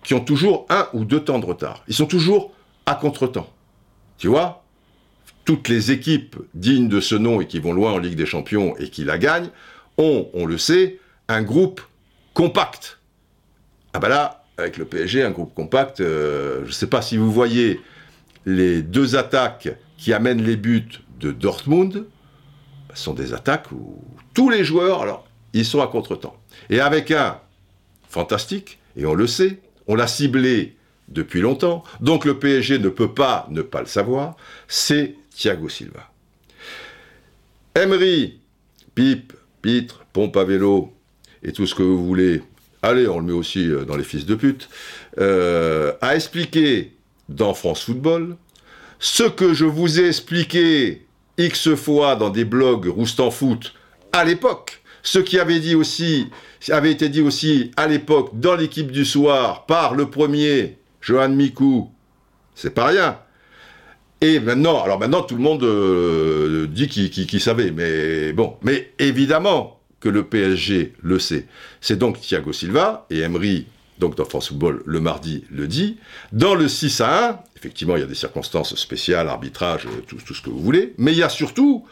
qui 0.03 0.13
ont 0.13 0.21
toujours 0.21 0.65
un 0.69 0.87
ou 0.93 1.03
deux 1.03 1.19
temps 1.19 1.39
de 1.39 1.45
retard. 1.45 1.83
Ils 1.87 1.93
sont 1.93 2.05
toujours 2.05 2.53
à 2.85 2.95
contre-temps. 2.95 3.51
Tu 4.17 4.27
vois? 4.27 4.63
Toutes 5.43 5.67
les 5.67 5.91
équipes 5.91 6.37
dignes 6.53 6.87
de 6.87 7.01
ce 7.01 7.15
nom 7.15 7.41
et 7.41 7.47
qui 7.47 7.59
vont 7.59 7.73
loin 7.73 7.91
en 7.91 7.97
Ligue 7.97 8.15
des 8.15 8.25
Champions 8.25 8.75
et 8.77 8.89
qui 8.89 9.03
la 9.03 9.17
gagnent 9.17 9.49
ont, 9.97 10.29
on 10.33 10.45
le 10.45 10.57
sait, 10.57 10.99
un 11.27 11.41
groupe 11.41 11.81
compact. 12.33 12.99
Ah 13.93 13.99
ben 13.99 14.09
là, 14.09 14.38
avec 14.59 14.77
le 14.77 14.85
PSG, 14.85 15.23
un 15.23 15.31
groupe 15.31 15.53
compact, 15.53 16.01
euh, 16.01 16.61
je 16.63 16.67
ne 16.67 16.73
sais 16.73 16.87
pas 16.87 17.01
si 17.01 17.17
vous 17.17 17.31
voyez 17.31 17.79
les 18.45 18.81
deux 18.81 19.15
attaques 19.15 19.69
qui 19.97 20.13
amènent 20.13 20.43
les 20.43 20.55
buts 20.55 20.89
de 21.19 21.31
Dortmund, 21.31 22.05
sont 22.93 23.13
des 23.13 23.33
attaques 23.33 23.71
où 23.71 24.01
tous 24.33 24.49
les 24.49 24.63
joueurs, 24.63 25.01
alors, 25.01 25.27
ils 25.53 25.65
sont 25.65 25.81
à 25.81 25.87
contre-temps. 25.87 26.35
Et 26.69 26.79
avec 26.79 27.11
un 27.11 27.39
fantastique, 28.07 28.79
et 28.95 29.05
on 29.05 29.13
le 29.13 29.27
sait, 29.27 29.59
on 29.87 29.95
l'a 29.95 30.07
ciblé 30.07 30.75
depuis 31.07 31.41
longtemps, 31.41 31.83
donc 32.01 32.25
le 32.25 32.37
PSG 32.37 32.79
ne 32.79 32.89
peut 32.89 33.13
pas 33.13 33.47
ne 33.49 33.61
pas 33.61 33.79
le 33.79 33.87
savoir, 33.87 34.35
c'est 34.67 35.15
Thiago 35.31 35.69
Silva. 35.69 36.11
Emery, 37.75 38.39
pipe, 38.95 39.33
pitre, 39.61 40.05
pompe 40.13 40.37
à 40.37 40.43
vélo, 40.43 40.93
et 41.43 41.51
tout 41.51 41.65
ce 41.65 41.75
que 41.75 41.83
vous 41.83 42.05
voulez, 42.05 42.41
allez, 42.81 43.07
on 43.07 43.19
le 43.19 43.25
met 43.25 43.33
aussi 43.33 43.69
euh, 43.69 43.85
dans 43.85 43.97
les 43.97 44.03
fils 44.03 44.25
de 44.25 44.35
pute, 44.35 44.69
euh, 45.19 45.93
a 46.01 46.15
expliqué 46.15 46.93
dans 47.27 47.53
France 47.53 47.83
Football 47.83 48.37
ce 48.99 49.23
que 49.23 49.53
je 49.53 49.65
vous 49.65 49.99
ai 49.99 50.07
expliqué 50.07 51.05
X 51.37 51.73
fois 51.75 52.15
dans 52.15 52.29
des 52.29 52.45
blogs 52.45 52.87
Roustan 52.87 53.31
Foot 53.31 53.73
à 54.11 54.25
l'époque. 54.25 54.81
Ce 55.01 55.19
qui 55.19 55.39
avait, 55.39 55.55
été 55.55 57.09
dit 57.09 57.21
aussi 57.21 57.71
à 57.77 57.87
l'époque 57.87 58.31
dans 58.33 58.55
l'équipe 58.55 58.91
du 58.91 59.05
soir 59.05 59.65
par 59.65 59.95
le 59.95 60.09
premier, 60.09 60.77
Johan 60.99 61.29
Mikou, 61.29 61.89
c'est 62.53 62.73
pas 62.73 62.87
rien. 62.87 63.17
Et 64.19 64.41
maintenant, 64.41 64.83
alors 64.83 64.99
maintenant 64.99 65.21
tout 65.21 65.35
le 65.35 65.41
monde 65.41 65.63
euh, 65.63 66.67
dit 66.67 66.89
qu'il 66.89 67.39
savait, 67.39 67.71
mais 67.71 68.33
bon, 68.33 68.57
mais 68.61 68.91
évidemment 68.99 69.78
que 69.99 70.09
le 70.09 70.23
PSG 70.23 70.93
le 71.01 71.19
sait. 71.19 71.45
C'est 71.81 71.97
donc 71.97 72.19
Thiago 72.21 72.53
Silva 72.53 73.05
et 73.09 73.19
Emery 73.19 73.67
donc 73.99 74.15
dans 74.15 74.25
France 74.25 74.47
Football 74.47 74.81
le 74.85 74.99
mardi 74.99 75.43
le 75.51 75.67
dit. 75.67 75.97
Dans 76.31 76.55
le 76.55 76.67
6 76.67 77.01
à 77.01 77.29
1, 77.29 77.39
effectivement, 77.57 77.95
il 77.95 77.99
y 77.99 78.03
a 78.03 78.07
des 78.07 78.15
circonstances 78.15 78.75
spéciales, 78.75 79.27
arbitrage, 79.27 79.87
tout, 80.07 80.33
ce 80.33 80.41
que 80.41 80.49
vous 80.49 80.59
voulez, 80.59 80.93
mais 80.97 81.11
il 81.11 81.17
y 81.17 81.23
a 81.23 81.29
surtout, 81.29 81.85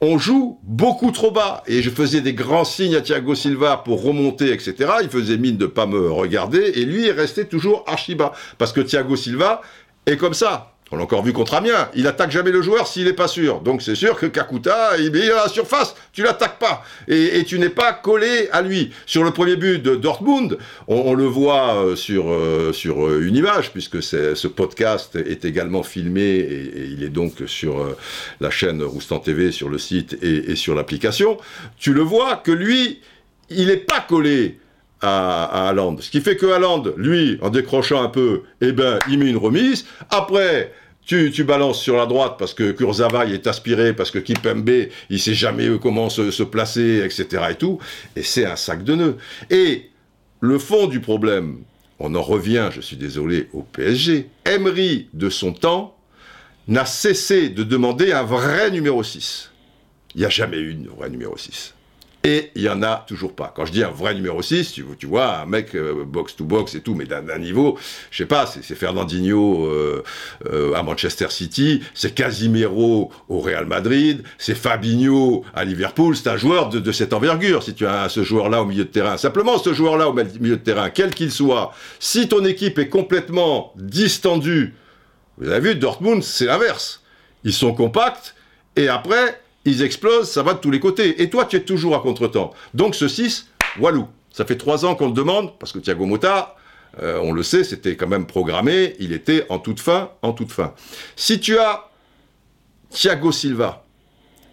on 0.00 0.18
joue 0.18 0.58
beaucoup 0.62 1.10
trop 1.10 1.32
bas. 1.32 1.62
Et 1.66 1.82
je 1.82 1.90
faisais 1.90 2.20
des 2.20 2.32
grands 2.32 2.64
signes 2.64 2.94
à 2.94 3.00
Thiago 3.00 3.34
Silva 3.34 3.82
pour 3.84 4.02
remonter, 4.02 4.52
etc. 4.52 4.92
Il 5.02 5.08
faisait 5.08 5.36
mine 5.36 5.56
de 5.56 5.66
pas 5.66 5.86
me 5.86 6.10
regarder, 6.10 6.72
et 6.76 6.84
lui 6.84 7.06
est 7.06 7.12
resté 7.12 7.44
toujours 7.46 7.84
archi 7.86 8.14
bas. 8.14 8.32
Parce 8.56 8.72
que 8.72 8.80
Thiago 8.80 9.16
Silva 9.16 9.60
est 10.06 10.16
comme 10.16 10.34
ça. 10.34 10.77
On 10.90 10.96
l'a 10.96 11.02
encore 11.02 11.22
vu 11.22 11.32
contre 11.34 11.54
Amiens. 11.54 11.90
Il 11.94 12.06
attaque 12.06 12.30
jamais 12.30 12.50
le 12.50 12.62
joueur 12.62 12.86
s'il 12.86 13.04
n'est 13.04 13.12
pas 13.12 13.28
sûr. 13.28 13.60
Donc 13.60 13.82
c'est 13.82 13.94
sûr 13.94 14.16
que 14.16 14.24
Kakuta, 14.26 14.96
il 14.98 15.14
est 15.16 15.30
à 15.30 15.44
la 15.44 15.48
surface. 15.48 15.94
Tu 16.12 16.22
l'attaques 16.22 16.58
pas. 16.58 16.82
Et, 17.08 17.44
tu 17.44 17.58
n'es 17.58 17.68
pas 17.68 17.92
collé 17.92 18.48
à 18.52 18.62
lui. 18.62 18.90
Sur 19.04 19.22
le 19.22 19.30
premier 19.30 19.56
but 19.56 19.82
de 19.82 19.96
Dortmund, 19.96 20.56
on, 20.86 21.14
le 21.14 21.24
voit 21.24 21.74
euh, 21.74 21.96
sur, 21.96 22.30
euh, 22.30 22.72
euh, 22.86 23.26
une 23.26 23.36
image, 23.36 23.72
puisque 23.72 24.02
ce 24.02 24.46
podcast 24.46 25.16
est 25.16 25.44
également 25.44 25.82
filmé 25.82 26.22
et, 26.22 26.88
il 26.90 27.04
est 27.04 27.10
donc 27.10 27.34
sur 27.46 27.94
la 28.40 28.50
chaîne 28.50 28.82
Roustan 28.82 29.18
TV, 29.18 29.52
sur 29.52 29.68
le 29.68 29.78
site 29.78 30.16
et, 30.22 30.52
et 30.52 30.56
sur 30.56 30.74
l'application. 30.74 31.36
Tu 31.78 31.92
le 31.92 32.02
vois 32.02 32.36
que 32.36 32.50
lui, 32.50 33.00
il 33.50 33.66
n'est 33.66 33.76
pas 33.76 34.00
collé 34.00 34.58
à, 35.00 35.68
à 35.68 35.74
Ce 36.00 36.10
qui 36.10 36.20
fait 36.20 36.36
que 36.36 36.46
Haaland, 36.46 36.84
lui, 36.96 37.38
en 37.40 37.50
décrochant 37.50 38.02
un 38.02 38.08
peu, 38.08 38.42
eh 38.60 38.72
ben, 38.72 38.98
il 39.08 39.18
met 39.18 39.28
une 39.28 39.36
remise. 39.36 39.86
Après, 40.10 40.72
tu, 41.04 41.30
tu, 41.30 41.44
balances 41.44 41.80
sur 41.80 41.96
la 41.96 42.06
droite 42.06 42.36
parce 42.38 42.52
que 42.52 42.72
Kurzawa 42.72 43.26
est 43.26 43.46
aspiré, 43.46 43.94
parce 43.94 44.10
que 44.10 44.18
Kipembe, 44.18 44.88
il 45.08 45.20
sait 45.20 45.34
jamais 45.34 45.68
comment 45.80 46.10
se, 46.10 46.30
se 46.30 46.42
placer, 46.42 47.02
etc. 47.04 47.44
et 47.50 47.54
tout. 47.54 47.78
Et 48.16 48.22
c'est 48.22 48.44
un 48.44 48.56
sac 48.56 48.84
de 48.84 48.94
nœuds. 48.94 49.16
Et 49.50 49.90
le 50.40 50.58
fond 50.58 50.86
du 50.86 51.00
problème, 51.00 51.62
on 51.98 52.14
en 52.14 52.22
revient, 52.22 52.68
je 52.72 52.80
suis 52.80 52.96
désolé, 52.96 53.48
au 53.52 53.62
PSG. 53.62 54.28
Emery, 54.44 55.08
de 55.14 55.30
son 55.30 55.52
temps, 55.52 55.96
n'a 56.66 56.84
cessé 56.84 57.48
de 57.48 57.64
demander 57.64 58.12
un 58.12 58.24
vrai 58.24 58.70
numéro 58.70 59.02
6. 59.02 59.50
Il 60.14 60.20
n'y 60.20 60.26
a 60.26 60.30
jamais 60.30 60.58
eu 60.58 60.74
de 60.74 60.88
vrai 60.90 61.08
numéro 61.08 61.36
6. 61.36 61.74
Et 62.28 62.50
il 62.56 62.60
n'y 62.60 62.68
en 62.68 62.82
a 62.82 63.06
toujours 63.08 63.34
pas. 63.34 63.50
Quand 63.56 63.64
je 63.64 63.72
dis 63.72 63.82
un 63.82 63.88
vrai 63.88 64.14
numéro 64.14 64.42
6, 64.42 64.72
tu, 64.72 64.84
tu 64.98 65.06
vois, 65.06 65.38
un 65.38 65.46
mec 65.46 65.74
euh, 65.74 66.04
box 66.04 66.36
to 66.36 66.44
box 66.44 66.74
et 66.74 66.82
tout, 66.82 66.94
mais 66.94 67.06
d'un 67.06 67.38
niveau, 67.38 67.78
je 68.10 68.18
sais 68.18 68.26
pas, 68.26 68.44
c'est 68.44 68.74
Fernandinho 68.74 69.64
euh, 69.64 70.04
euh, 70.44 70.74
à 70.74 70.82
Manchester 70.82 71.28
City, 71.30 71.82
c'est 71.94 72.14
Casimiro 72.14 73.10
au 73.30 73.40
Real 73.40 73.64
Madrid, 73.64 74.24
c'est 74.36 74.54
Fabinho 74.54 75.42
à 75.54 75.64
Liverpool, 75.64 76.14
c'est 76.16 76.28
un 76.28 76.36
joueur 76.36 76.68
de, 76.68 76.80
de, 76.80 76.92
cette 76.92 77.14
envergure, 77.14 77.62
si 77.62 77.72
tu 77.72 77.86
as 77.86 78.10
ce 78.10 78.22
joueur-là 78.22 78.60
au 78.60 78.66
milieu 78.66 78.84
de 78.84 78.90
terrain. 78.90 79.16
Simplement, 79.16 79.56
ce 79.56 79.72
joueur-là 79.72 80.10
au 80.10 80.12
milieu 80.12 80.58
de 80.58 80.62
terrain, 80.62 80.90
quel 80.90 81.14
qu'il 81.14 81.32
soit, 81.32 81.72
si 81.98 82.28
ton 82.28 82.44
équipe 82.44 82.78
est 82.78 82.90
complètement 82.90 83.72
distendue, 83.76 84.74
vous 85.38 85.48
avez 85.48 85.70
vu, 85.70 85.76
Dortmund, 85.76 86.22
c'est 86.22 86.44
l'inverse. 86.44 87.02
Ils 87.44 87.54
sont 87.54 87.72
compacts, 87.72 88.34
et 88.76 88.88
après, 88.88 89.40
ils 89.64 89.82
explosent, 89.82 90.30
ça 90.30 90.42
va 90.42 90.54
de 90.54 90.58
tous 90.58 90.70
les 90.70 90.80
côtés. 90.80 91.22
Et 91.22 91.30
toi, 91.30 91.44
tu 91.44 91.56
es 91.56 91.60
toujours 91.62 91.94
à 91.94 92.00
contre-temps. 92.00 92.52
Donc 92.74 92.94
ce 92.94 93.08
6, 93.08 93.48
walou. 93.78 94.08
Ça 94.30 94.44
fait 94.44 94.56
trois 94.56 94.84
ans 94.84 94.94
qu'on 94.94 95.08
le 95.08 95.12
demande, 95.12 95.58
parce 95.58 95.72
que 95.72 95.78
Thiago 95.78 96.06
Motta, 96.06 96.56
euh, 97.02 97.18
on 97.22 97.32
le 97.32 97.42
sait, 97.42 97.64
c'était 97.64 97.96
quand 97.96 98.06
même 98.06 98.26
programmé, 98.26 98.94
il 98.98 99.12
était 99.12 99.46
en 99.48 99.58
toute 99.58 99.80
fin, 99.80 100.10
en 100.22 100.32
toute 100.32 100.52
fin. 100.52 100.74
Si 101.16 101.40
tu 101.40 101.58
as 101.58 101.90
Thiago 102.90 103.32
Silva, 103.32 103.84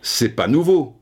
c'est 0.02 0.30
pas 0.30 0.48
nouveau. 0.48 0.96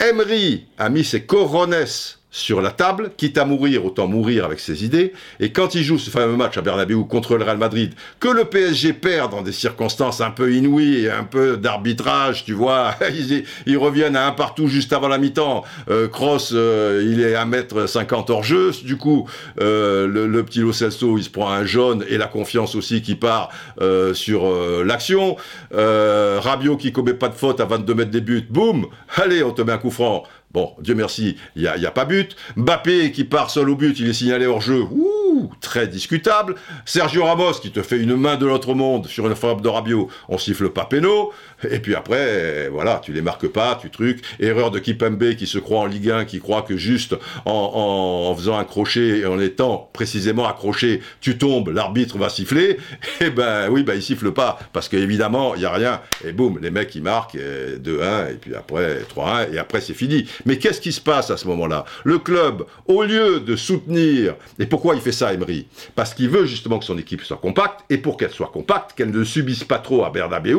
Emery 0.00 0.66
a 0.78 0.88
mis 0.88 1.04
ses 1.04 1.24
corones 1.26 1.84
sur 2.32 2.60
la 2.60 2.70
table, 2.70 3.12
quitte 3.16 3.38
à 3.38 3.44
mourir, 3.44 3.84
autant 3.84 4.08
mourir 4.08 4.44
avec 4.44 4.58
ses 4.58 4.84
idées. 4.84 5.12
Et 5.38 5.52
quand 5.52 5.76
il 5.76 5.84
joue 5.84 5.98
ce 5.98 6.10
fameux 6.10 6.36
match 6.36 6.58
à 6.58 6.62
Bernabeu 6.62 7.04
contre 7.04 7.36
le 7.36 7.44
Real 7.44 7.58
Madrid, 7.58 7.94
que 8.18 8.28
le 8.28 8.44
PSG 8.44 8.94
perd 8.94 9.30
dans 9.30 9.42
des 9.42 9.52
circonstances 9.52 10.20
un 10.20 10.30
peu 10.30 10.52
inouïes, 10.52 11.08
un 11.08 11.24
peu 11.24 11.56
d'arbitrage, 11.56 12.44
tu 12.44 12.54
vois, 12.54 12.96
ils, 13.66 13.78
reviennent 13.78 14.16
à 14.16 14.26
un 14.26 14.32
partout 14.32 14.66
juste 14.66 14.92
avant 14.92 15.08
la 15.08 15.18
mi-temps. 15.18 15.62
Euh, 15.90 16.08
Cross, 16.08 16.52
euh, 16.54 17.06
il 17.06 17.20
est 17.20 17.34
à 17.34 17.44
mètre 17.44 17.86
50 17.86 18.30
hors 18.30 18.42
jeu, 18.42 18.72
du 18.82 18.96
coup, 18.96 19.28
euh, 19.60 20.06
le, 20.06 20.42
petit 20.42 20.60
Lo 20.60 20.72
Celso, 20.72 21.18
il 21.18 21.24
se 21.24 21.30
prend 21.30 21.50
un 21.50 21.64
jaune 21.64 22.04
et 22.08 22.16
la 22.16 22.26
confiance 22.26 22.74
aussi 22.74 23.02
qui 23.02 23.14
part 23.14 23.50
euh, 23.80 24.14
sur 24.14 24.46
euh, 24.46 24.84
l'action. 24.84 25.36
Rabiot 25.72 26.76
qui 26.76 26.92
commet 26.92 27.14
pas 27.14 27.28
de 27.28 27.34
faute 27.34 27.60
à 27.60 27.64
22 27.64 27.94
mètres 27.94 28.10
des 28.10 28.20
buts, 28.20 28.46
boum, 28.48 28.86
allez, 29.16 29.42
on 29.42 29.52
te 29.52 29.62
met 29.62 29.72
un 29.72 29.78
coup 29.78 29.90
franc. 29.90 30.24
Bon, 30.52 30.72
Dieu 30.80 30.94
merci, 30.94 31.36
il 31.56 31.62
n'y 31.62 31.86
a, 31.86 31.90
pas 31.90 32.04
but. 32.04 32.36
Mbappé 32.56 33.10
qui 33.12 33.24
part 33.24 33.50
seul 33.50 33.70
au 33.70 33.76
but, 33.76 33.98
il 33.98 34.08
est 34.08 34.12
signalé 34.12 34.44
hors 34.44 34.60
jeu. 34.60 34.82
Ouh, 34.82 35.21
très 35.60 35.86
discutable. 35.86 36.54
Sergio 36.84 37.24
Ramos 37.24 37.52
qui 37.54 37.70
te 37.70 37.82
fait 37.82 37.98
une 37.98 38.16
main 38.16 38.36
de 38.36 38.46
l'autre 38.46 38.74
monde 38.74 39.06
sur 39.06 39.26
une 39.26 39.34
frappe 39.34 39.62
de 39.62 39.68
Rabiot, 39.68 40.08
on 40.28 40.38
siffle 40.38 40.70
pas 40.70 40.84
péno. 40.84 41.32
Et 41.70 41.78
puis 41.78 41.94
après, 41.94 42.68
voilà, 42.68 43.00
tu 43.02 43.12
les 43.12 43.22
marques 43.22 43.46
pas, 43.48 43.78
tu 43.80 43.90
trucs. 43.90 44.22
Erreur 44.40 44.70
de 44.70 44.78
Kipembe 44.78 45.34
qui 45.34 45.46
se 45.46 45.58
croit 45.58 45.80
en 45.80 45.86
Ligue 45.86 46.10
1, 46.10 46.24
qui 46.24 46.40
croit 46.40 46.62
que 46.62 46.76
juste 46.76 47.14
en, 47.44 48.34
faisant 48.36 48.58
un 48.58 48.64
crochet 48.64 49.20
et 49.20 49.26
en 49.26 49.38
étant 49.38 49.90
précisément 49.92 50.46
accroché, 50.46 51.02
tu 51.20 51.38
tombes, 51.38 51.68
l'arbitre 51.68 52.18
va 52.18 52.28
siffler. 52.28 52.78
Eh 53.20 53.30
ben 53.30 53.68
oui, 53.70 53.84
ben 53.84 53.94
il 53.94 54.02
siffle 54.02 54.32
pas 54.32 54.58
parce 54.72 54.88
qu'évidemment, 54.88 55.54
il 55.54 55.62
y 55.62 55.66
a 55.66 55.72
rien. 55.72 56.00
Et 56.24 56.32
boum, 56.32 56.58
les 56.60 56.70
mecs 56.70 56.94
ils 56.94 57.02
marquent 57.02 57.36
2-1 57.36 58.32
et 58.32 58.34
puis 58.34 58.54
après 58.54 59.00
3-1 59.14 59.52
et 59.52 59.58
après 59.58 59.80
c'est 59.80 59.94
fini. 59.94 60.26
Mais 60.44 60.58
qu'est-ce 60.58 60.80
qui 60.80 60.92
se 60.92 61.00
passe 61.00 61.30
à 61.30 61.36
ce 61.36 61.46
moment-là? 61.48 61.84
Le 62.04 62.18
club, 62.18 62.64
au 62.86 63.02
lieu 63.04 63.40
de 63.40 63.54
soutenir, 63.54 64.34
et 64.58 64.66
pourquoi 64.66 64.94
il 64.94 65.00
fait 65.00 65.12
ça, 65.12 65.31
Emery 65.32 65.66
Parce 65.94 66.14
qu'il 66.14 66.28
veut 66.28 66.46
justement 66.46 66.78
que 66.78 66.84
son 66.84 66.98
équipe 66.98 67.22
soit 67.22 67.36
compacte 67.36 67.80
et 67.90 67.98
pour 67.98 68.16
qu'elle 68.16 68.30
soit 68.30 68.50
compacte, 68.52 68.92
qu'elle 68.96 69.10
ne 69.10 69.24
subisse 69.24 69.64
pas 69.64 69.78
trop 69.78 70.04
à 70.04 70.10
Bernabeu 70.10 70.56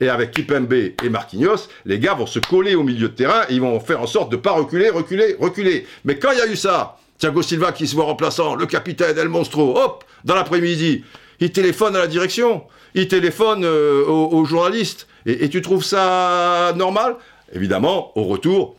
et 0.00 0.08
avec 0.08 0.30
qui 0.30 0.42
Pembe 0.42 0.72
et 0.72 1.08
Marquinhos, 1.08 1.68
les 1.84 1.98
gars 1.98 2.14
vont 2.14 2.26
se 2.26 2.38
coller 2.38 2.74
au 2.74 2.82
milieu 2.82 3.08
de 3.08 3.14
terrain 3.14 3.44
ils 3.50 3.60
vont 3.60 3.80
faire 3.80 4.00
en 4.00 4.06
sorte 4.06 4.30
de 4.30 4.36
pas 4.36 4.52
reculer, 4.52 4.90
reculer, 4.90 5.36
reculer. 5.38 5.86
Mais 6.04 6.18
quand 6.18 6.32
il 6.32 6.38
y 6.38 6.42
a 6.42 6.46
eu 6.46 6.56
ça, 6.56 6.98
Thiago 7.18 7.42
Silva 7.42 7.72
qui 7.72 7.86
se 7.86 7.94
voit 7.94 8.04
remplaçant, 8.04 8.54
le 8.54 8.66
capitaine 8.66 9.16
El 9.16 9.28
Monstro, 9.28 9.78
hop, 9.78 10.04
dans 10.24 10.34
l'après-midi, 10.34 11.04
il 11.40 11.52
téléphone 11.52 11.96
à 11.96 12.00
la 12.00 12.06
direction, 12.06 12.64
il 12.94 13.08
téléphone 13.08 13.64
euh, 13.64 14.04
aux, 14.06 14.44
journalistes. 14.44 15.06
Et 15.26 15.48
tu 15.48 15.60
trouves 15.60 15.82
ça 15.82 16.72
normal? 16.76 17.16
Évidemment, 17.52 18.16
au 18.16 18.24
retour, 18.24 18.76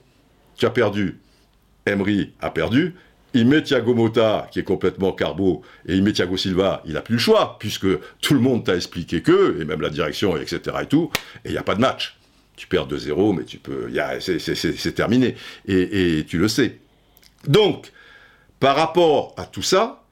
tu 0.56 0.66
as 0.66 0.70
perdu. 0.70 1.20
Emery 1.86 2.32
a 2.42 2.50
perdu, 2.50 2.96
il 3.34 3.48
met 3.48 3.62
Thiago 3.62 3.94
Motta, 3.94 4.48
qui 4.52 4.60
est 4.60 4.64
complètement 4.64 5.12
carbo, 5.12 5.62
et 5.88 5.96
il 5.96 6.04
met 6.04 6.14
Thiago 6.14 6.38
Silva, 6.38 6.82
il 6.86 6.94
n'a 6.94 7.02
plus 7.02 7.16
le 7.16 7.20
choix, 7.20 7.58
puisque 7.60 7.88
tout 8.22 8.34
le 8.34 8.40
monde 8.40 8.66
t'a 8.66 8.76
expliqué 8.76 9.22
que, 9.22 9.60
et 9.62 9.66
même 9.66 9.82
la 9.82 9.90
direction, 9.90 10.38
etc. 10.38 10.78
et 10.84 10.86
tout, 10.86 11.12
et 11.46 11.50
il 11.50 11.52
n'y 11.52 11.58
a 11.58 11.64
pas 11.64 11.76
de 11.76 11.82
match. 11.82 12.18
Tu 12.56 12.66
perds 12.68 12.88
2-0, 12.88 13.38
mais 13.38 13.44
tu 13.44 13.58
peux. 13.60 13.88
C'est 14.20 14.96
terminé. 14.96 15.36
Et, 15.68 16.18
et, 16.18 16.26
tu 16.26 16.40
le 16.40 16.48
sais. 16.48 16.80
Donc, 17.48 17.92
par 18.60 18.76
rapport 18.76 19.36
à 19.38 19.46
tout 19.46 19.62
ça, 19.62 20.04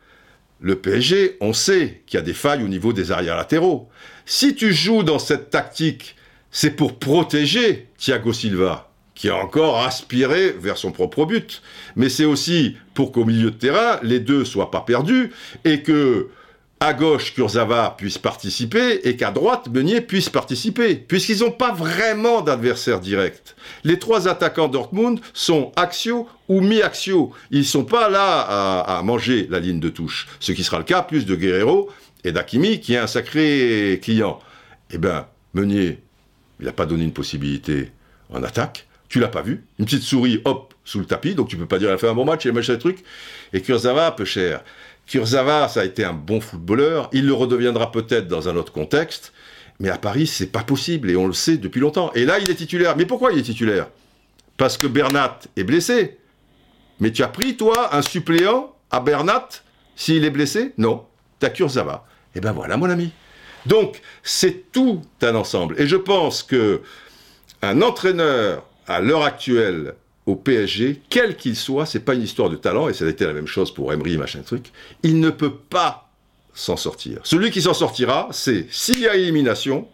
le 0.61 0.75
PSG, 0.75 1.37
on 1.41 1.53
sait 1.53 2.03
qu'il 2.05 2.17
y 2.17 2.21
a 2.21 2.23
des 2.23 2.35
failles 2.35 2.63
au 2.63 2.67
niveau 2.67 2.93
des 2.93 3.11
arrières 3.11 3.35
latéraux. 3.35 3.89
Si 4.25 4.53
tu 4.53 4.73
joues 4.73 5.01
dans 5.01 5.17
cette 5.17 5.49
tactique, 5.49 6.15
c'est 6.51 6.71
pour 6.71 6.99
protéger 6.99 7.87
Thiago 7.97 8.31
Silva 8.31 8.91
qui 9.15 9.29
a 9.29 9.35
encore 9.35 9.81
aspiré 9.81 10.51
vers 10.51 10.77
son 10.77 10.91
propre 10.91 11.25
but. 11.25 11.61
Mais 11.95 12.09
c'est 12.09 12.25
aussi 12.25 12.75
pour 12.93 13.11
qu'au 13.11 13.25
milieu 13.25 13.51
de 13.51 13.55
terrain, 13.55 13.99
les 14.03 14.19
deux 14.19 14.45
soient 14.45 14.71
pas 14.71 14.81
perdus 14.81 15.31
et 15.63 15.81
que 15.81 16.29
à 16.81 16.93
gauche, 16.93 17.33
Kurzawa 17.33 17.95
puisse 17.97 18.17
participer 18.17 18.99
et 19.07 19.15
qu'à 19.15 19.31
droite, 19.31 19.69
Meunier 19.69 20.01
puisse 20.01 20.27
participer, 20.29 20.95
puisqu'ils 20.95 21.39
n'ont 21.39 21.51
pas 21.51 21.71
vraiment 21.71 22.41
d'adversaire 22.41 22.99
direct. 22.99 23.55
Les 23.85 23.97
trois 23.97 24.27
attaquants 24.27 24.67
Dortmund 24.67 25.19
sont 25.33 25.71
axiaux 25.77 26.27
ou 26.49 26.59
mi-axiaux. 26.59 27.31
Ils 27.49 27.65
sont 27.65 27.85
pas 27.85 28.09
là 28.09 28.41
à, 28.41 28.97
à, 28.97 29.01
manger 29.03 29.47
la 29.49 29.59
ligne 29.59 29.79
de 29.79 29.87
touche. 29.87 30.27
Ce 30.41 30.51
qui 30.51 30.65
sera 30.65 30.77
le 30.77 30.83
cas 30.83 31.01
plus 31.01 31.25
de 31.25 31.35
Guerrero 31.35 31.89
et 32.25 32.33
d'Akimi, 32.33 32.81
qui 32.81 32.93
est 32.93 32.97
un 32.97 33.07
sacré 33.07 33.99
client. 34.03 34.39
Eh 34.91 34.97
bien, 34.97 35.27
Meunier, 35.53 35.99
il 36.59 36.65
n'a 36.65 36.73
pas 36.73 36.85
donné 36.85 37.05
une 37.05 37.13
possibilité 37.13 37.91
en 38.29 38.43
attaque. 38.43 38.85
Tu 39.09 39.19
l'as 39.19 39.27
pas 39.27 39.41
vu. 39.41 39.63
Une 39.79 39.85
petite 39.85 40.01
souris, 40.01 40.41
hop, 40.45 40.73
sous 40.83 40.99
le 40.99 41.05
tapis, 41.05 41.35
donc 41.35 41.47
tu 41.47 41.57
peux 41.57 41.65
pas 41.65 41.79
dire 41.79 41.89
elle 41.89 41.95
a 41.95 41.97
fait 41.97 42.09
un 42.09 42.13
bon 42.13 42.25
match, 42.25 42.45
il 42.45 42.49
a 42.49 42.53
machin 42.53 42.75
truc. 42.77 43.03
Et 43.53 43.61
Kurzawa, 43.61 44.11
peu 44.11 44.25
cher. 44.25 44.63
Kurzawa, 45.07 45.67
ça 45.67 45.81
a 45.81 45.85
été 45.85 46.03
un 46.03 46.13
bon 46.13 46.41
footballeur. 46.41 47.09
Il 47.13 47.25
le 47.25 47.33
redeviendra 47.33 47.91
peut-être 47.91 48.27
dans 48.27 48.49
un 48.49 48.55
autre 48.55 48.71
contexte. 48.71 49.33
Mais 49.79 49.89
à 49.89 49.97
Paris, 49.97 50.25
c'est 50.25 50.47
pas 50.47 50.63
possible, 50.63 51.09
et 51.09 51.15
on 51.15 51.27
le 51.27 51.33
sait 51.33 51.57
depuis 51.57 51.81
longtemps. 51.81 52.11
Et 52.13 52.25
là, 52.25 52.39
il 52.39 52.49
est 52.49 52.55
titulaire. 52.55 52.95
Mais 52.95 53.05
pourquoi 53.05 53.33
il 53.33 53.39
est 53.39 53.43
titulaire? 53.43 53.87
Parce 54.57 54.77
que 54.77 54.87
Bernat 54.87 55.39
est 55.57 55.63
blessé. 55.65 56.17
Mais 56.99 57.11
tu 57.11 57.23
as 57.23 57.27
pris, 57.27 57.57
toi, 57.57 57.93
un 57.93 58.01
suppléant 58.01 58.73
à 58.89 59.01
Bernat 59.01 59.49
s'il 59.95 60.23
est 60.23 60.29
blessé? 60.29 60.73
Non. 60.77 61.05
T'as 61.39 61.49
Kurzawa. 61.49 62.05
Et 62.33 62.37
eh 62.37 62.41
ben 62.41 62.53
voilà, 62.53 62.77
mon 62.77 62.89
ami. 62.89 63.11
Donc, 63.65 64.01
c'est 64.23 64.71
tout 64.71 65.01
un 65.21 65.35
ensemble. 65.35 65.75
Et 65.79 65.87
je 65.87 65.95
pense 65.95 66.43
que 66.43 66.81
un 67.61 67.81
entraîneur 67.81 68.63
à 68.87 68.99
l'heure 68.99 69.23
actuelle 69.23 69.95
au 70.25 70.35
PSG, 70.35 71.01
quel 71.09 71.35
qu'il 71.35 71.55
soit, 71.55 71.85
c'est 71.85 71.99
pas 71.99 72.15
une 72.15 72.23
histoire 72.23 72.49
de 72.49 72.55
talent, 72.55 72.89
et 72.89 72.93
ça 72.93 73.05
a 73.05 73.09
été 73.09 73.25
la 73.25 73.33
même 73.33 73.47
chose 73.47 73.73
pour 73.73 73.93
Emery, 73.93 74.17
machin 74.17 74.41
truc, 74.41 74.71
il 75.03 75.19
ne 75.19 75.29
peut 75.29 75.53
pas 75.53 76.09
s'en 76.53 76.77
sortir. 76.77 77.19
Celui 77.23 77.51
qui 77.51 77.61
s'en 77.61 77.73
sortira, 77.73 78.29
c'est 78.31 78.65
s'il 78.71 79.01
y 79.01 79.07
a 79.07 79.15
élimination, 79.15 79.87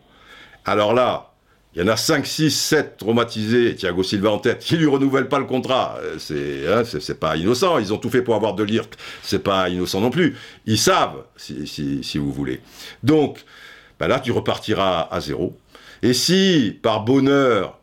alors 0.64 0.94
là, 0.94 1.32
il 1.74 1.82
y 1.82 1.84
en 1.84 1.88
a 1.88 1.96
5, 1.96 2.26
6, 2.26 2.52
7 2.52 2.98
traumatisés, 2.98 3.76
Thiago 3.76 4.04
Silva 4.04 4.32
en 4.32 4.40
tête, 4.40 4.60
qui 4.60 4.76
lui 4.76 4.88
renouvellent 4.88 5.30
pas 5.30 5.40
le 5.40 5.46
contrat. 5.46 5.98
Euh, 6.02 6.18
c'est 6.20 6.68
hein, 6.68 7.16
pas 7.20 7.38
innocent, 7.38 7.78
ils 7.78 7.94
ont 7.94 7.98
tout 7.98 8.10
fait 8.10 8.22
pour 8.22 8.36
avoir 8.36 8.56
de 8.56 8.64
l'IRC, 8.64 8.94
c'est 9.24 9.42
pas 9.42 9.70
innocent 9.70 10.02
non 10.02 10.10
plus. 10.10 10.38
Ils 10.66 10.78
savent, 10.78 11.24
si, 11.38 11.66
si, 11.68 12.04
si 12.04 12.18
vous 12.18 12.32
voulez. 12.32 12.62
Donc, 13.04 13.44
ben 14.00 14.08
là, 14.08 14.20
tu 14.20 14.32
repartiras 14.32 15.08
à 15.12 15.22
zéro. 15.22 15.58
Et 16.04 16.14
si, 16.14 16.78
par 16.82 17.06
bonheur, 17.06 17.80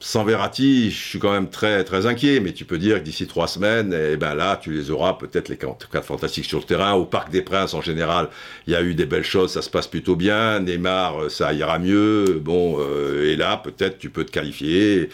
sans 0.00 0.22
Verratti, 0.22 0.92
je 0.92 0.96
suis 0.96 1.18
quand 1.18 1.32
même 1.32 1.50
très 1.50 1.82
très 1.82 2.06
inquiet, 2.06 2.38
mais 2.38 2.52
tu 2.52 2.64
peux 2.64 2.78
dire 2.78 2.98
que 2.98 3.04
d'ici 3.04 3.26
trois 3.26 3.48
semaines, 3.48 3.92
et 3.92 4.12
eh 4.12 4.16
ben 4.16 4.34
là, 4.36 4.56
tu 4.56 4.70
les 4.70 4.92
auras 4.92 5.14
peut-être 5.14 5.48
les 5.48 5.56
quatre 5.56 6.04
fantastiques 6.04 6.44
sur 6.44 6.58
le 6.58 6.64
terrain. 6.64 6.92
Au 6.92 7.04
Parc 7.04 7.30
des 7.30 7.42
Princes, 7.42 7.74
en 7.74 7.80
général, 7.80 8.28
il 8.68 8.74
y 8.74 8.76
a 8.76 8.82
eu 8.82 8.94
des 8.94 9.06
belles 9.06 9.24
choses, 9.24 9.52
ça 9.52 9.62
se 9.62 9.70
passe 9.70 9.88
plutôt 9.88 10.14
bien. 10.14 10.60
Neymar, 10.60 11.22
euh, 11.24 11.28
ça 11.28 11.52
ira 11.52 11.80
mieux. 11.80 12.40
Bon, 12.40 12.76
euh, 12.78 13.32
et 13.32 13.36
là, 13.36 13.56
peut-être 13.56 13.98
tu 13.98 14.08
peux 14.08 14.24
te 14.24 14.30
qualifier. 14.30 15.08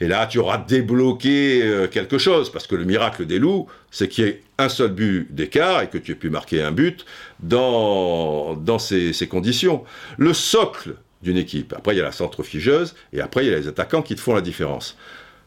Et 0.00 0.08
là, 0.08 0.26
tu 0.26 0.38
auras 0.40 0.58
débloqué 0.58 1.62
euh, 1.62 1.86
quelque 1.86 2.18
chose, 2.18 2.50
parce 2.50 2.66
que 2.66 2.74
le 2.74 2.84
miracle 2.84 3.26
des 3.26 3.38
loups, 3.38 3.68
c'est 3.92 4.08
qu'il 4.08 4.24
y 4.24 4.28
ait 4.28 4.42
un 4.58 4.68
seul 4.68 4.90
but 4.90 5.28
d'écart 5.30 5.82
et 5.82 5.88
que 5.88 5.98
tu 5.98 6.12
aies 6.12 6.16
pu 6.16 6.30
marquer 6.30 6.60
un 6.60 6.72
but 6.72 7.04
dans, 7.40 8.54
dans 8.54 8.80
ces, 8.80 9.12
ces 9.12 9.28
conditions. 9.28 9.84
Le 10.18 10.34
socle 10.34 10.96
d'une 11.24 11.36
équipe. 11.36 11.74
Après, 11.76 11.94
il 11.94 11.98
y 11.98 12.00
a 12.00 12.04
la 12.04 12.12
centrifugeuse, 12.12 12.94
et 13.12 13.20
après, 13.20 13.44
il 13.44 13.50
y 13.50 13.54
a 13.54 13.58
les 13.58 13.66
attaquants 13.66 14.02
qui 14.02 14.14
te 14.14 14.20
font 14.20 14.34
la 14.34 14.40
différence. 14.40 14.96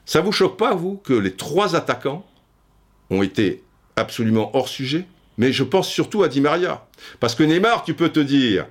Ça 0.06 0.20
vous 0.20 0.32
choque 0.34 0.58
pas, 0.58 0.74
vous, 0.74 0.98
que 0.98 1.14
les 1.14 1.34
trois 1.34 1.76
attaquants 1.76 2.26
ont 3.10 3.24
été 3.24 3.64
absolument 3.96 4.54
hors 4.56 4.68
sujet? 4.68 5.06
Mais 5.38 5.52
je 5.54 5.64
pense 5.64 5.88
surtout 5.88 6.24
à 6.24 6.28
Di 6.28 6.42
Maria. 6.42 6.88
Parce 7.20 7.36
que 7.36 7.44
Neymar, 7.44 7.84
tu 7.84 7.94
peux 7.94 8.10
te 8.10 8.20
dire, 8.20 8.66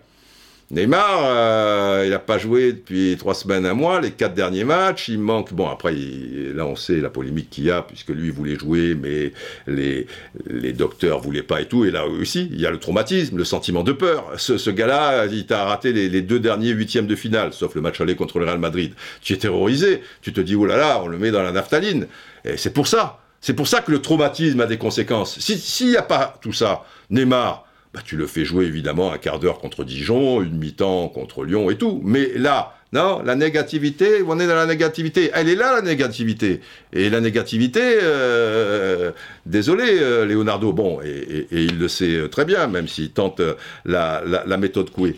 Neymar, 0.73 1.20
euh, 1.23 2.02
il 2.06 2.11
n'a 2.11 2.18
pas 2.18 2.38
joué 2.38 2.73
depuis 2.73 3.16
trois 3.16 3.35
semaines, 3.35 3.64
un 3.66 3.75
mois, 3.75 4.00
les 4.00 4.11
quatre 4.11 4.35
derniers 4.35 4.64
matchs, 4.64 5.08
il 5.08 5.20
manque, 5.20 5.52
bon 5.52 5.68
après, 5.68 5.94
là 5.94 6.66
on 6.66 6.75
sait 6.75 6.96
la 6.96 7.08
polémique 7.08 7.50
qu'il 7.50 7.64
y 7.64 7.70
a, 7.70 7.82
puisque 7.82 8.08
lui 8.08 8.30
voulait 8.30 8.58
jouer, 8.58 8.96
mais 9.00 9.32
les, 9.68 10.08
les 10.46 10.73
docteurs 10.73 11.20
voulaient 11.20 11.44
pas 11.44 11.61
et 11.61 11.66
tout, 11.66 11.85
et 11.85 11.92
là 11.92 12.08
aussi, 12.08 12.49
il 12.50 12.61
y 12.61 12.66
a 12.66 12.73
le 12.73 12.78
traumatisme, 12.78 13.37
le 13.37 13.44
sentiment 13.44 13.85
de 13.85 13.92
peur. 13.92 14.32
Ce, 14.38 14.70
gars-là, 14.70 15.26
il 15.26 15.46
t'a 15.46 15.64
raté 15.64 15.92
les, 15.92 16.23
deux 16.23 16.40
derniers 16.40 16.70
huitièmes 16.70 17.06
de 17.06 17.14
finale, 17.14 17.52
sauf 17.52 17.76
le 17.76 17.80
match 17.80 18.00
aller 18.00 18.16
contre 18.16 18.40
le 18.40 18.46
Real 18.46 18.58
Madrid. 18.58 18.92
Tu 19.20 19.35
es 19.35 19.37
terrorisé, 19.37 20.02
tu 20.20 20.32
te 20.32 20.40
dis, 20.40 20.56
oh 20.56 20.66
là 20.66 20.76
là, 20.76 21.00
on 21.00 21.06
le 21.06 21.16
met 21.16 21.30
dans 21.30 21.42
la 21.42 21.52
naphtaline. 21.52 22.08
Et 22.44 22.56
c'est 22.56 22.73
pour 22.73 22.88
ça, 22.88 23.20
c'est 23.40 23.54
pour 23.54 23.68
ça 23.68 23.82
que 23.82 23.92
le 23.92 24.02
traumatisme 24.02 24.61
a 24.61 24.66
des 24.66 24.78
conséquences. 24.78 25.38
S'il 25.38 25.90
n'y 25.90 25.96
a 25.96 26.02
pas 26.02 26.37
tout 26.42 26.52
ça, 26.52 26.85
Neymar, 27.11 27.65
bah, 27.97 28.03
tu 28.05 28.17
le 28.17 28.26
fais 28.26 28.45
jouer 28.45 28.67
évidemment 28.67 29.11
un 29.11 29.17
quart 29.17 29.38
d'heure 29.38 29.59
contre 29.59 29.83
Dijon, 29.83 30.43
une 30.43 30.59
mi-temps 30.59 31.09
contre 31.09 31.45
Lyon 31.45 31.71
et 31.71 31.79
tout. 31.79 32.03
Mais 32.05 32.29
là, 32.37 32.75
non, 32.93 33.23
la 33.25 33.37
négativité, 33.37 34.23
on 34.26 34.38
est 34.38 34.47
dans 34.47 34.55
la 34.55 34.67
négativité. 34.67 35.31
Elle 35.33 35.49
est 35.49 35.55
là, 35.55 35.76
la 35.76 35.81
négativité. 35.81 36.61
Et 36.93 37.09
la 37.09 37.23
négativité, 37.23 37.81
euh, 37.83 39.12
désolé, 39.47 39.85
euh, 39.88 40.26
Leonardo, 40.26 40.75
bon, 40.75 41.00
et, 41.03 41.47
il 41.50 41.79
le 41.79 41.88
sait 41.88 42.29
très 42.31 42.45
bien, 42.45 42.67
même 42.67 42.87
s'il 42.87 43.12
tente 43.12 43.41
la, 43.87 44.23
la 44.26 44.57
méthode 44.59 44.91
Coué. 44.91 45.17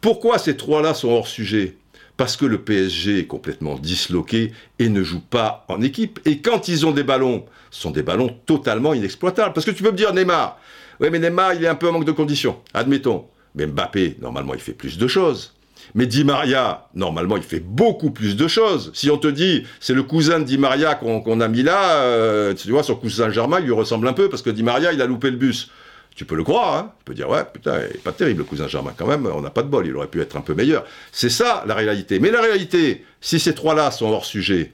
Pourquoi 0.00 0.38
ces 0.38 0.56
trois-là 0.56 0.94
sont 0.94 1.10
hors 1.10 1.28
sujet? 1.28 1.76
Parce 2.16 2.36
que 2.36 2.46
le 2.46 2.58
PSG 2.58 3.20
est 3.20 3.26
complètement 3.26 3.76
disloqué 3.76 4.52
et 4.78 4.88
ne 4.88 5.02
joue 5.02 5.20
pas 5.20 5.64
en 5.68 5.82
équipe. 5.82 6.20
Et 6.24 6.38
quand 6.40 6.68
ils 6.68 6.86
ont 6.86 6.92
des 6.92 7.02
ballons, 7.02 7.44
ce 7.70 7.82
sont 7.82 7.90
des 7.90 8.02
ballons 8.02 8.34
totalement 8.46 8.94
inexploitables. 8.94 9.52
Parce 9.52 9.66
que 9.66 9.70
tu 9.70 9.82
peux 9.82 9.90
me 9.90 9.96
dire, 9.96 10.14
Neymar, 10.14 10.58
oui, 11.00 11.08
mais 11.10 11.18
Neymar, 11.18 11.54
il 11.54 11.64
est 11.64 11.68
un 11.68 11.74
peu 11.74 11.88
en 11.88 11.92
manque 11.92 12.04
de 12.04 12.12
conditions. 12.12 12.56
Admettons. 12.72 13.26
Mais 13.54 13.66
Mbappé, 13.66 14.16
normalement, 14.20 14.54
il 14.54 14.60
fait 14.60 14.72
plus 14.72 14.98
de 14.98 15.06
choses. 15.06 15.54
Mais 15.94 16.06
Di 16.06 16.24
Maria, 16.24 16.88
normalement, 16.94 17.36
il 17.36 17.42
fait 17.42 17.60
beaucoup 17.60 18.10
plus 18.10 18.36
de 18.36 18.48
choses. 18.48 18.90
Si 18.94 19.10
on 19.10 19.18
te 19.18 19.28
dit, 19.28 19.64
c'est 19.80 19.94
le 19.94 20.02
cousin 20.02 20.40
de 20.40 20.44
Di 20.44 20.58
Maria 20.58 20.94
qu'on 20.94 21.40
a 21.40 21.48
mis 21.48 21.62
là, 21.62 21.94
euh, 22.02 22.54
tu 22.54 22.70
vois, 22.70 22.82
son 22.82 22.96
cousin 22.96 23.30
Germain, 23.30 23.60
il 23.60 23.66
lui 23.66 23.72
ressemble 23.72 24.08
un 24.08 24.12
peu 24.12 24.28
parce 24.28 24.42
que 24.42 24.50
Di 24.50 24.62
Maria, 24.62 24.92
il 24.92 25.00
a 25.00 25.06
loupé 25.06 25.30
le 25.30 25.36
bus. 25.36 25.70
Tu 26.16 26.24
peux 26.24 26.34
le 26.34 26.44
croire, 26.44 26.74
hein 26.74 26.92
Tu 26.98 27.04
peux 27.04 27.14
dire, 27.14 27.28
ouais, 27.28 27.44
putain, 27.44 27.78
il 27.78 27.96
est 27.96 28.02
pas 28.02 28.12
terrible, 28.12 28.38
le 28.38 28.44
cousin 28.44 28.66
Germain, 28.66 28.94
quand 28.96 29.06
même, 29.06 29.26
on 29.26 29.42
n'a 29.42 29.50
pas 29.50 29.62
de 29.62 29.68
bol, 29.68 29.86
il 29.86 29.94
aurait 29.94 30.06
pu 30.06 30.22
être 30.22 30.36
un 30.36 30.40
peu 30.40 30.54
meilleur. 30.54 30.84
C'est 31.12 31.28
ça, 31.28 31.62
la 31.66 31.74
réalité. 31.74 32.18
Mais 32.18 32.30
la 32.30 32.40
réalité, 32.40 33.04
si 33.20 33.38
ces 33.38 33.54
trois-là 33.54 33.90
sont 33.90 34.06
hors 34.06 34.24
sujet, 34.24 34.72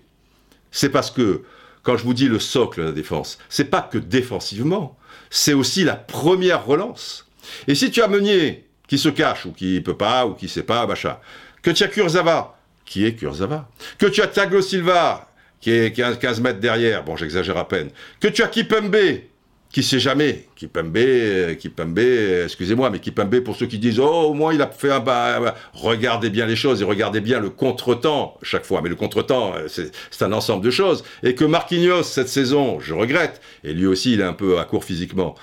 c'est 0.71 0.89
parce 0.89 1.11
que, 1.11 1.43
quand 1.83 1.97
je 1.97 2.05
vous 2.05 2.15
dis 2.15 2.29
le 2.29 2.39
socle 2.39 2.81
de 2.81 2.87
la 2.87 2.93
défense, 2.93 3.39
c'est 3.49 3.65
pas 3.65 3.83
que 3.83 3.99
défensivement, 3.99 4.97
c'est 5.31 5.53
aussi 5.53 5.83
la 5.83 5.97
première 5.97 6.65
relance. 6.65 7.27
Et 7.67 7.75
si 7.75 7.91
tu 7.91 8.01
as 8.03 8.07
Meunier, 8.09 8.69
qui 8.87 8.97
se 8.97 9.09
cache, 9.09 9.45
ou 9.45 9.53
qui 9.53 9.81
peut 9.81 9.97
pas, 9.97 10.27
ou 10.27 10.35
qui 10.35 10.49
sait 10.49 10.63
pas, 10.63 10.87
machin, 10.87 11.17
que 11.61 11.71
tu 11.71 11.83
as 11.83 11.89
Kurzawa, 11.89 12.57
qui 12.85 13.05
est 13.05 13.15
Kurzawa, 13.15 13.69
que 13.99 14.07
tu 14.07 14.23
as 14.23 14.29
Taglo 14.29 14.63
Silva, 14.63 15.29
qui 15.61 15.73
est 15.73 15.93
15 15.93 16.41
mètres 16.41 16.61
derrière, 16.61 17.03
bon 17.03 17.17
j'exagère 17.17 17.57
à 17.57 17.67
peine, 17.67 17.91
que 18.21 18.29
tu 18.29 18.43
as 18.43 18.49
Kipembe, 18.49 18.97
qui 19.73 19.83
sait 19.83 19.99
jamais, 19.99 20.49
Kipembe, 20.55 21.57
Kipembe, 21.59 21.99
excusez-moi, 21.99 22.91
mais 22.91 22.99
Kipembe, 22.99 23.41
pour 23.41 23.57
ceux 23.57 23.67
qui 23.67 23.79
disent, 23.79 23.99
oh, 23.99 24.05
au 24.05 24.35
moins 24.35 24.53
il 24.53 24.61
a 24.61 24.67
fait 24.67 24.91
un 24.91 25.01
bas, 25.01 25.55
regardez 25.73 26.29
bien 26.29 26.47
les 26.47 26.57
choses 26.57 26.83
et 26.83 26.85
regardez 26.85 27.23
bien 27.23 27.41
le 27.41 27.49
contretemps 27.49 28.39
chaque 28.43 28.67
fois, 28.67 28.83
mais 28.83 28.91
le 28.91 28.97
contretemps, 28.97 29.55
c'est 29.69 30.23
un 30.23 30.33
ensemble 30.33 30.63
de 30.63 30.71
choses, 30.71 31.05
et 31.23 31.35
que 31.35 31.45
Marquinhos, 31.45 32.03
cette 32.03 32.29
saison, 32.29 32.81
je 32.81 32.93
regrette, 32.93 33.41
et 33.65 33.73
lui 33.73 33.87
aussi 33.87 34.13
il 34.13 34.21
est 34.21 34.25
un 34.25 34.35
peu 34.35 34.59
à 34.59 34.65
court 34.65 34.85
physiquement, 34.85 35.35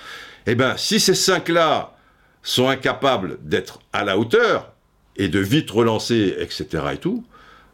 eh 0.46 0.54
ben, 0.54 0.76
si 0.78 1.00
ces 1.00 1.16
cinq-là 1.16 1.96
sont 2.44 2.70
incapables 2.70 3.40
d'être 3.42 3.80
à 3.94 4.04
la 4.06 4.18
hauteur, 4.18 4.72
et 5.18 5.28
de 5.28 5.40
vite 5.40 5.70
relancer, 5.70 6.36
etc. 6.40 6.68
et 6.94 6.98
tout, 6.98 7.26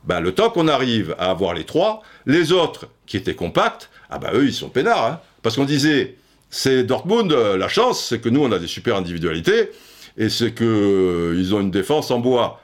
ben, 0.06 0.20
le 0.20 0.34
temps 0.34 0.50
qu'on 0.50 0.68
arrive 0.68 1.16
à 1.20 1.30
avoir 1.30 1.54
les 1.54 1.64
trois, 1.64 2.02
les 2.26 2.52
autres 2.52 2.88
qui 3.06 3.18
étaient 3.18 3.36
compacts, 3.36 3.90
ah 4.10 4.20
ben 4.20 4.30
eux 4.34 4.46
ils 4.46 4.54
sont 4.54 4.70
peinards, 4.70 5.06
hein, 5.06 5.20
parce 5.44 5.56
qu'on 5.56 5.66
disait, 5.66 6.16
c'est 6.56 6.86
Dortmund, 6.86 7.34
euh, 7.34 7.58
la 7.58 7.68
chance, 7.68 8.02
c'est 8.02 8.20
que 8.20 8.30
nous, 8.30 8.42
on 8.42 8.52
a 8.54 8.60
des 8.60 8.68
super 8.68 8.96
individualités, 8.96 9.72
et 10.18 10.30
c'est 10.30 10.54
qu'ils 10.54 10.66
euh, 10.66 11.54
ont 11.54 11.60
une 11.60 11.70
défense 11.70 12.12
en 12.12 12.20
bois. 12.20 12.62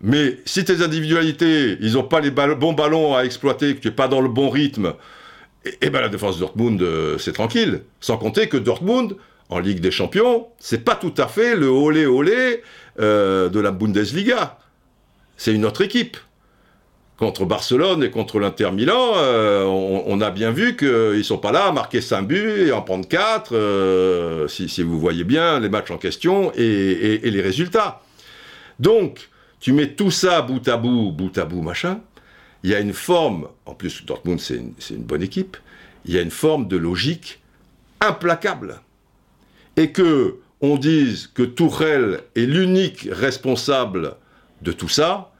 Mais 0.00 0.38
si 0.46 0.64
tes 0.64 0.80
individualités, 0.80 1.76
ils 1.82 1.92
n'ont 1.92 2.04
pas 2.04 2.20
les 2.20 2.30
bons 2.30 2.72
ballons 2.72 3.14
à 3.14 3.24
exploiter, 3.24 3.74
que 3.74 3.80
tu 3.80 3.88
n'es 3.88 3.94
pas 3.94 4.08
dans 4.08 4.22
le 4.22 4.30
bon 4.30 4.48
rythme, 4.48 4.94
et, 5.66 5.68
eh, 5.68 5.78
eh 5.82 5.90
ben 5.90 6.00
la 6.00 6.08
défense 6.08 6.36
de 6.36 6.40
Dortmund, 6.40 6.80
euh, 6.80 7.18
c'est 7.18 7.32
tranquille. 7.32 7.82
Sans 8.00 8.16
compter 8.16 8.48
que 8.48 8.56
Dortmund, 8.56 9.14
en 9.50 9.58
Ligue 9.58 9.80
des 9.80 9.90
Champions, 9.90 10.46
c'est 10.58 10.82
pas 10.82 10.94
tout 10.94 11.14
à 11.18 11.26
fait 11.26 11.54
le 11.54 11.68
olé 11.68 12.06
olé 12.06 12.62
de 12.98 13.60
la 13.60 13.72
Bundesliga. 13.72 14.58
C'est 15.36 15.52
une 15.52 15.66
autre 15.66 15.82
équipe 15.82 16.16
contre 17.16 17.44
Barcelone 17.44 18.02
et 18.02 18.10
contre 18.10 18.40
l'Inter 18.40 18.72
Milan, 18.72 19.12
euh, 19.16 19.64
on, 19.64 20.20
a 20.20 20.30
bien 20.30 20.50
vu 20.50 20.76
qu'ils 20.76 20.88
ne 20.88 21.22
sont 21.22 21.38
pas 21.38 21.52
là 21.52 21.66
à 21.66 21.72
marquer 21.72 22.00
5 22.00 22.22
buts 22.22 22.66
et 22.66 22.72
en 22.72 22.82
prendre 22.82 23.06
4, 23.06 23.54
euh, 23.54 24.48
si, 24.48 24.82
vous 24.82 24.98
voyez 24.98 25.22
bien 25.24 25.60
les 25.60 25.68
matchs 25.68 25.92
en 25.92 25.98
question 25.98 26.50
et, 26.56 27.20
les 27.22 27.40
résultats. 27.40 28.02
Donc, 28.80 29.28
tu 29.60 29.72
mets 29.72 29.92
tout 29.92 30.10
ça 30.10 30.42
bout 30.42 30.66
à 30.68 30.76
bout, 30.76 31.12
bout 31.12 31.38
à 31.38 31.44
bout, 31.44 31.62
machin, 31.62 32.00
il 32.64 32.70
y 32.70 32.74
a 32.74 32.80
une 32.80 32.92
forme, 32.92 33.48
en 33.66 33.74
plus 33.74 34.04
Dortmund 34.04 34.40
c'est 34.40 34.56
une, 34.56 34.74
une, 34.90 35.04
bonne 35.04 35.22
équipe, 35.22 35.56
il 36.06 36.14
y 36.14 36.18
a 36.18 36.22
une 36.22 36.32
forme 36.32 36.66
de 36.66 36.76
logique 36.76 37.40
implacable. 38.00 38.80
Et 39.76 39.92
que 39.92 40.38
on 40.60 40.76
dise 40.76 41.28
que 41.28 41.42
Tourelle 41.42 42.20
est 42.34 42.46
l'unique 42.46 43.08
responsable 43.10 44.14
de 44.62 44.72
tout 44.72 44.88
ça, 44.88 45.33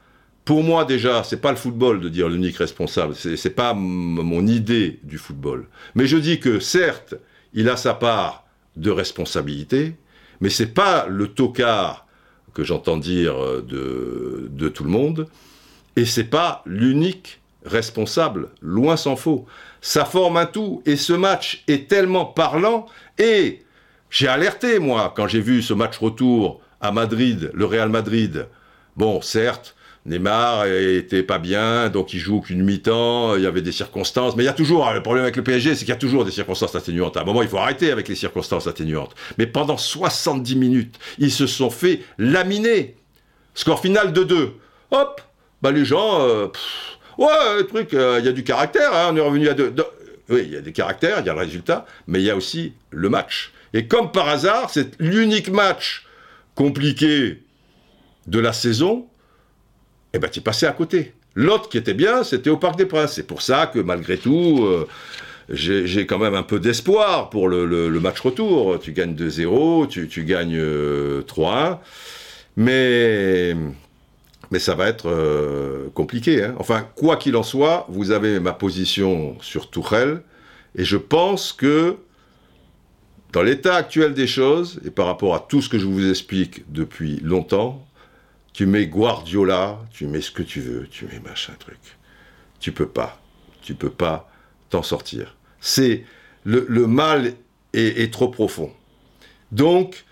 pour 0.45 0.63
moi 0.63 0.85
déjà, 0.85 1.23
c'est 1.23 1.41
pas 1.41 1.51
le 1.51 1.57
football 1.57 1.99
de 1.99 2.07
dire 2.07 2.29
l'unique 2.29 2.57
responsable, 2.57 3.15
c'est 3.15 3.49
pas 3.49 3.73
mon 3.73 4.45
idée 4.45 4.99
du 5.03 5.17
football. 5.17 5.67
Mais 5.95 6.05
je 6.05 6.17
dis 6.17 6.39
que 6.39 6.59
certes, 6.59 7.15
il 7.53 7.67
a 7.67 7.77
sa 7.77 7.95
part 7.95 8.45
de 8.75 8.91
responsabilité, 8.91 9.95
mais 10.41 10.49
c'est 10.49 10.73
pas 10.73 11.07
le 11.07 11.27
tocard 11.27 12.05
que 12.53 12.63
j'entends 12.63 12.97
dire 12.97 13.35
de, 13.63 14.47
de 14.49 14.69
tout 14.69 14.83
le 14.83 14.89
monde, 14.89 15.27
et 15.95 16.05
c'est 16.05 16.25
pas 16.25 16.61
l'unique 16.65 17.39
responsable, 17.65 18.49
loin 18.61 18.97
s'en 18.97 19.15
faut. 19.15 19.45
Ça 19.81 20.05
forme 20.05 20.37
un 20.37 20.45
tout, 20.45 20.83
et 20.85 20.95
ce 20.95 21.13
match 21.13 21.63
est 21.67 21.89
tellement 21.89 22.25
parlant, 22.25 22.85
et 23.17 23.63
j'ai 24.09 24.27
alerté, 24.27 24.79
moi, 24.79 25.13
quand 25.15 25.27
j'ai 25.27 25.41
vu 25.41 25.61
ce 25.61 25.73
match 25.73 25.97
retour 25.97 26.61
à 26.81 26.91
Madrid, 26.91 27.51
le 27.53 27.65
Real 27.65 27.89
Madrid. 27.89 28.47
Bon, 28.95 29.21
certes, 29.21 29.75
Neymar 30.05 30.67
était 30.67 31.23
pas 31.23 31.39
bien, 31.39 31.89
donc 31.89 32.13
il 32.13 32.19
joue 32.19 32.39
qu'une 32.41 32.63
mi-temps, 32.63 33.35
il 33.35 33.41
y 33.41 33.47
avait 33.47 33.63
des 33.63 33.71
circonstances, 33.71 34.35
mais 34.35 34.43
il 34.43 34.45
y 34.45 34.49
a 34.49 34.53
toujours, 34.53 34.91
le 34.93 35.01
problème 35.01 35.23
avec 35.23 35.35
le 35.35 35.43
PSG, 35.43 35.73
c'est 35.73 35.79
qu'il 35.79 35.89
y 35.89 35.93
a 35.93 35.95
toujours 35.95 36.25
des 36.25 36.31
circonstances 36.31 36.75
atténuantes. 36.75 37.17
À 37.17 37.21
un 37.21 37.23
moment, 37.23 37.41
il 37.41 37.47
faut 37.47 37.57
arrêter 37.57 37.91
avec 37.91 38.07
les 38.07 38.15
circonstances 38.15 38.67
atténuantes. 38.67 39.15
Mais 39.39 39.47
pendant 39.47 39.77
70 39.77 40.55
minutes, 40.57 40.99
ils 41.17 41.31
se 41.31 41.47
sont 41.47 41.71
fait 41.71 42.01
laminer. 42.19 42.95
Score 43.55 43.79
final 43.79 44.13
de 44.13 44.23
2. 44.23 44.53
Hop, 44.91 45.21
bah 45.63 45.71
les 45.71 45.85
gens, 45.85 46.21
euh, 46.21 46.47
ouais, 47.17 47.57
le 47.57 47.65
truc, 47.65 47.95
euh, 47.95 48.17
il 48.19 48.25
y 48.25 48.29
a 48.29 48.31
du 48.31 48.43
caractère, 48.43 48.93
hein, 48.93 49.09
on 49.11 49.15
est 49.15 49.21
revenu 49.21 49.49
à 49.49 49.55
2. 49.55 49.73
Oui, 50.29 50.43
il 50.45 50.53
y 50.53 50.57
a 50.57 50.61
des 50.61 50.73
caractères, 50.73 51.19
il 51.21 51.25
y 51.25 51.29
a 51.29 51.33
le 51.33 51.39
résultat, 51.39 51.85
mais 52.07 52.19
il 52.19 52.25
y 52.25 52.29
a 52.29 52.35
aussi 52.35 52.73
le 52.91 53.09
match. 53.09 53.51
Et 53.73 53.87
comme 53.87 54.11
par 54.11 54.29
hasard, 54.29 54.69
c'est 54.69 54.99
l'unique 54.99 55.49
match 55.49 56.05
compliqué 56.53 57.41
de 58.27 58.39
la 58.39 58.53
saison 58.53 59.07
eh 60.15 60.19
ben 60.19 60.29
tu 60.29 60.41
passé 60.41 60.65
à 60.65 60.71
côté. 60.71 61.13
L'autre 61.35 61.67
qui 61.69 61.77
était 61.77 61.93
bien, 61.93 62.23
c'était 62.23 62.49
au 62.49 62.57
Parc 62.57 62.77
des 62.77 62.85
Princes. 62.85 63.13
C'est 63.13 63.27
pour 63.27 63.41
ça 63.41 63.67
que 63.67 63.79
malgré 63.79 64.17
tout, 64.17 64.63
euh, 64.63 64.87
j'ai 65.49 66.05
quand 66.05 66.17
même 66.17 66.35
un 66.35 66.43
peu 66.43 66.59
d'espoir 66.59 67.29
pour 67.29 67.49
le, 67.49 67.99
match 67.99 68.19
retour. 68.21 68.79
Tu 68.79 68.93
gagnes 68.93 69.15
2-0, 69.15 69.87
tu, 69.87 70.23
gagnes 70.23 70.57
3-1. 70.57 70.59
Euh, 70.59 71.75
Mais 72.55 73.55
mais 74.51 74.59
ça 74.59 74.75
va 74.75 74.87
être 74.87 75.09
euh, 75.09 75.89
compliqué. 75.93 76.43
Hein. 76.43 76.55
Enfin, 76.59 76.87
quoi 76.95 77.17
qu'il 77.17 77.35
en 77.35 77.43
soit, 77.43 77.85
vous 77.89 78.11
avez 78.11 78.39
ma 78.39 78.53
position 78.53 79.35
sur 79.41 79.69
Tourelle, 79.69 80.21
et 80.75 80.83
je 80.83 80.97
pense 80.97 81.53
que 81.53 81.97
dans 83.33 83.41
l'état 83.41 83.75
actuel 83.75 84.13
des 84.13 84.27
choses, 84.27 84.79
et 84.85 84.91
par 84.91 85.07
rapport 85.07 85.35
à 85.35 85.39
tout 85.39 85.61
ce 85.61 85.69
que 85.69 85.77
je 85.79 85.85
vous 85.85 86.09
explique 86.09 86.71
depuis 86.71 87.19
longtemps, 87.21 87.85
tu 88.55 88.65
mets 88.67 88.87
Guardiola, 88.87 89.81
tu 89.91 90.07
mets 90.07 90.21
ce 90.21 90.31
que 90.31 90.41
tu 90.41 90.61
veux, 90.61 90.87
tu 90.87 91.05
mets 91.07 91.19
machin 91.19 91.51
truc. 91.59 91.77
Tu 92.61 92.71
peux 92.71 92.87
pas. 92.87 93.19
Tu 93.61 93.75
peux 93.75 93.89
pas 93.89 94.31
t'en 94.69 94.81
sortir. 94.81 95.35
C'est 95.59 96.05
le, 96.45 96.63
mal 96.87 97.33
est, 97.73 98.13
trop 98.13 98.29
profond. 98.29 98.71
Donc, 99.51 100.05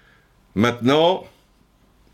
maintenant, 0.55 1.23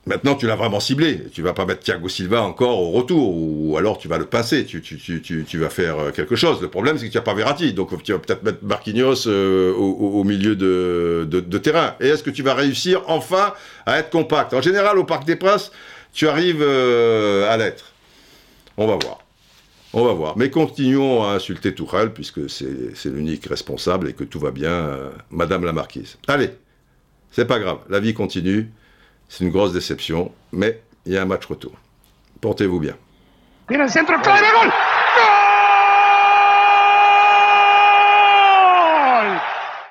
Maintenant, 0.05 0.33
tu 0.33 0.47
l'as 0.47 0.55
vraiment 0.55 0.79
ciblé. 0.79 1.25
Tu 1.31 1.43
vas 1.43 1.53
pas 1.53 1.65
mettre 1.65 1.81
Thiago 1.81 2.09
Silva 2.09 2.41
encore 2.41 2.79
au 2.81 2.89
retour, 2.89 3.31
ou 3.35 3.77
alors 3.77 3.99
tu 3.99 4.07
vas 4.07 4.17
le 4.17 4.25
passer, 4.25 4.65
tu, 4.65 4.81
tu, 4.81 5.57
vas 5.59 5.69
faire 5.69 5.99
euh, 5.99 6.11
quelque 6.11 6.35
chose. 6.35 6.59
Le 6.61 6.67
problème, 6.67 6.97
c'est 6.97 7.05
que 7.05 7.11
tu 7.11 7.17
n'as 7.17 7.23
pas 7.23 7.35
Verratti, 7.35 7.73
donc 7.73 8.01
tu 8.01 8.11
vas 8.13 8.17
peut-être 8.17 8.41
mettre 8.41 8.63
Marquinhos 8.63 9.27
euh, 9.27 9.71
au, 9.73 10.23
milieu 10.23 10.55
de, 10.55 11.57
terrain. 11.59 11.95
Et 11.99 12.07
est-ce 12.07 12.23
que 12.23 12.31
tu 12.31 12.41
vas 12.41 12.55
réussir 12.55 13.03
enfin 13.05 13.53
à 13.85 13.99
être 13.99 14.09
compact? 14.09 14.55
En 14.55 14.61
général, 14.63 14.97
au 14.97 15.03
Parc 15.03 15.25
des 15.25 15.35
Princes, 15.35 15.71
tu 16.13 16.27
arrives 16.27 16.61
euh, 16.61 17.51
à 17.51 17.57
l'être. 17.57 17.93
On 18.77 18.87
va 18.87 18.97
voir. 19.01 19.19
On 19.93 20.05
va 20.05 20.13
voir. 20.13 20.37
Mais 20.37 20.49
continuons 20.49 21.23
à 21.23 21.33
insulter 21.33 21.73
Tourelle, 21.73 22.13
puisque 22.13 22.49
c'est 22.49 23.05
l'unique 23.05 23.45
responsable 23.47 24.09
et 24.09 24.13
que 24.13 24.23
tout 24.23 24.39
va 24.39 24.51
bien, 24.51 24.99
Madame 25.31 25.65
la 25.65 25.73
Marquise. 25.73 26.17
Allez, 26.27 26.51
c'est 27.31 27.45
pas 27.45 27.59
grave, 27.59 27.79
la 27.89 27.99
vie 27.99 28.13
continue. 28.13 28.69
C'est 29.27 29.43
une 29.43 29.51
grosse 29.51 29.73
déception, 29.73 30.31
mais 30.51 30.81
il 31.05 31.13
y 31.13 31.17
a 31.17 31.21
un 31.21 31.25
match 31.25 31.45
retour. 31.45 31.73
Portez-vous 32.41 32.79
bien. 32.79 32.95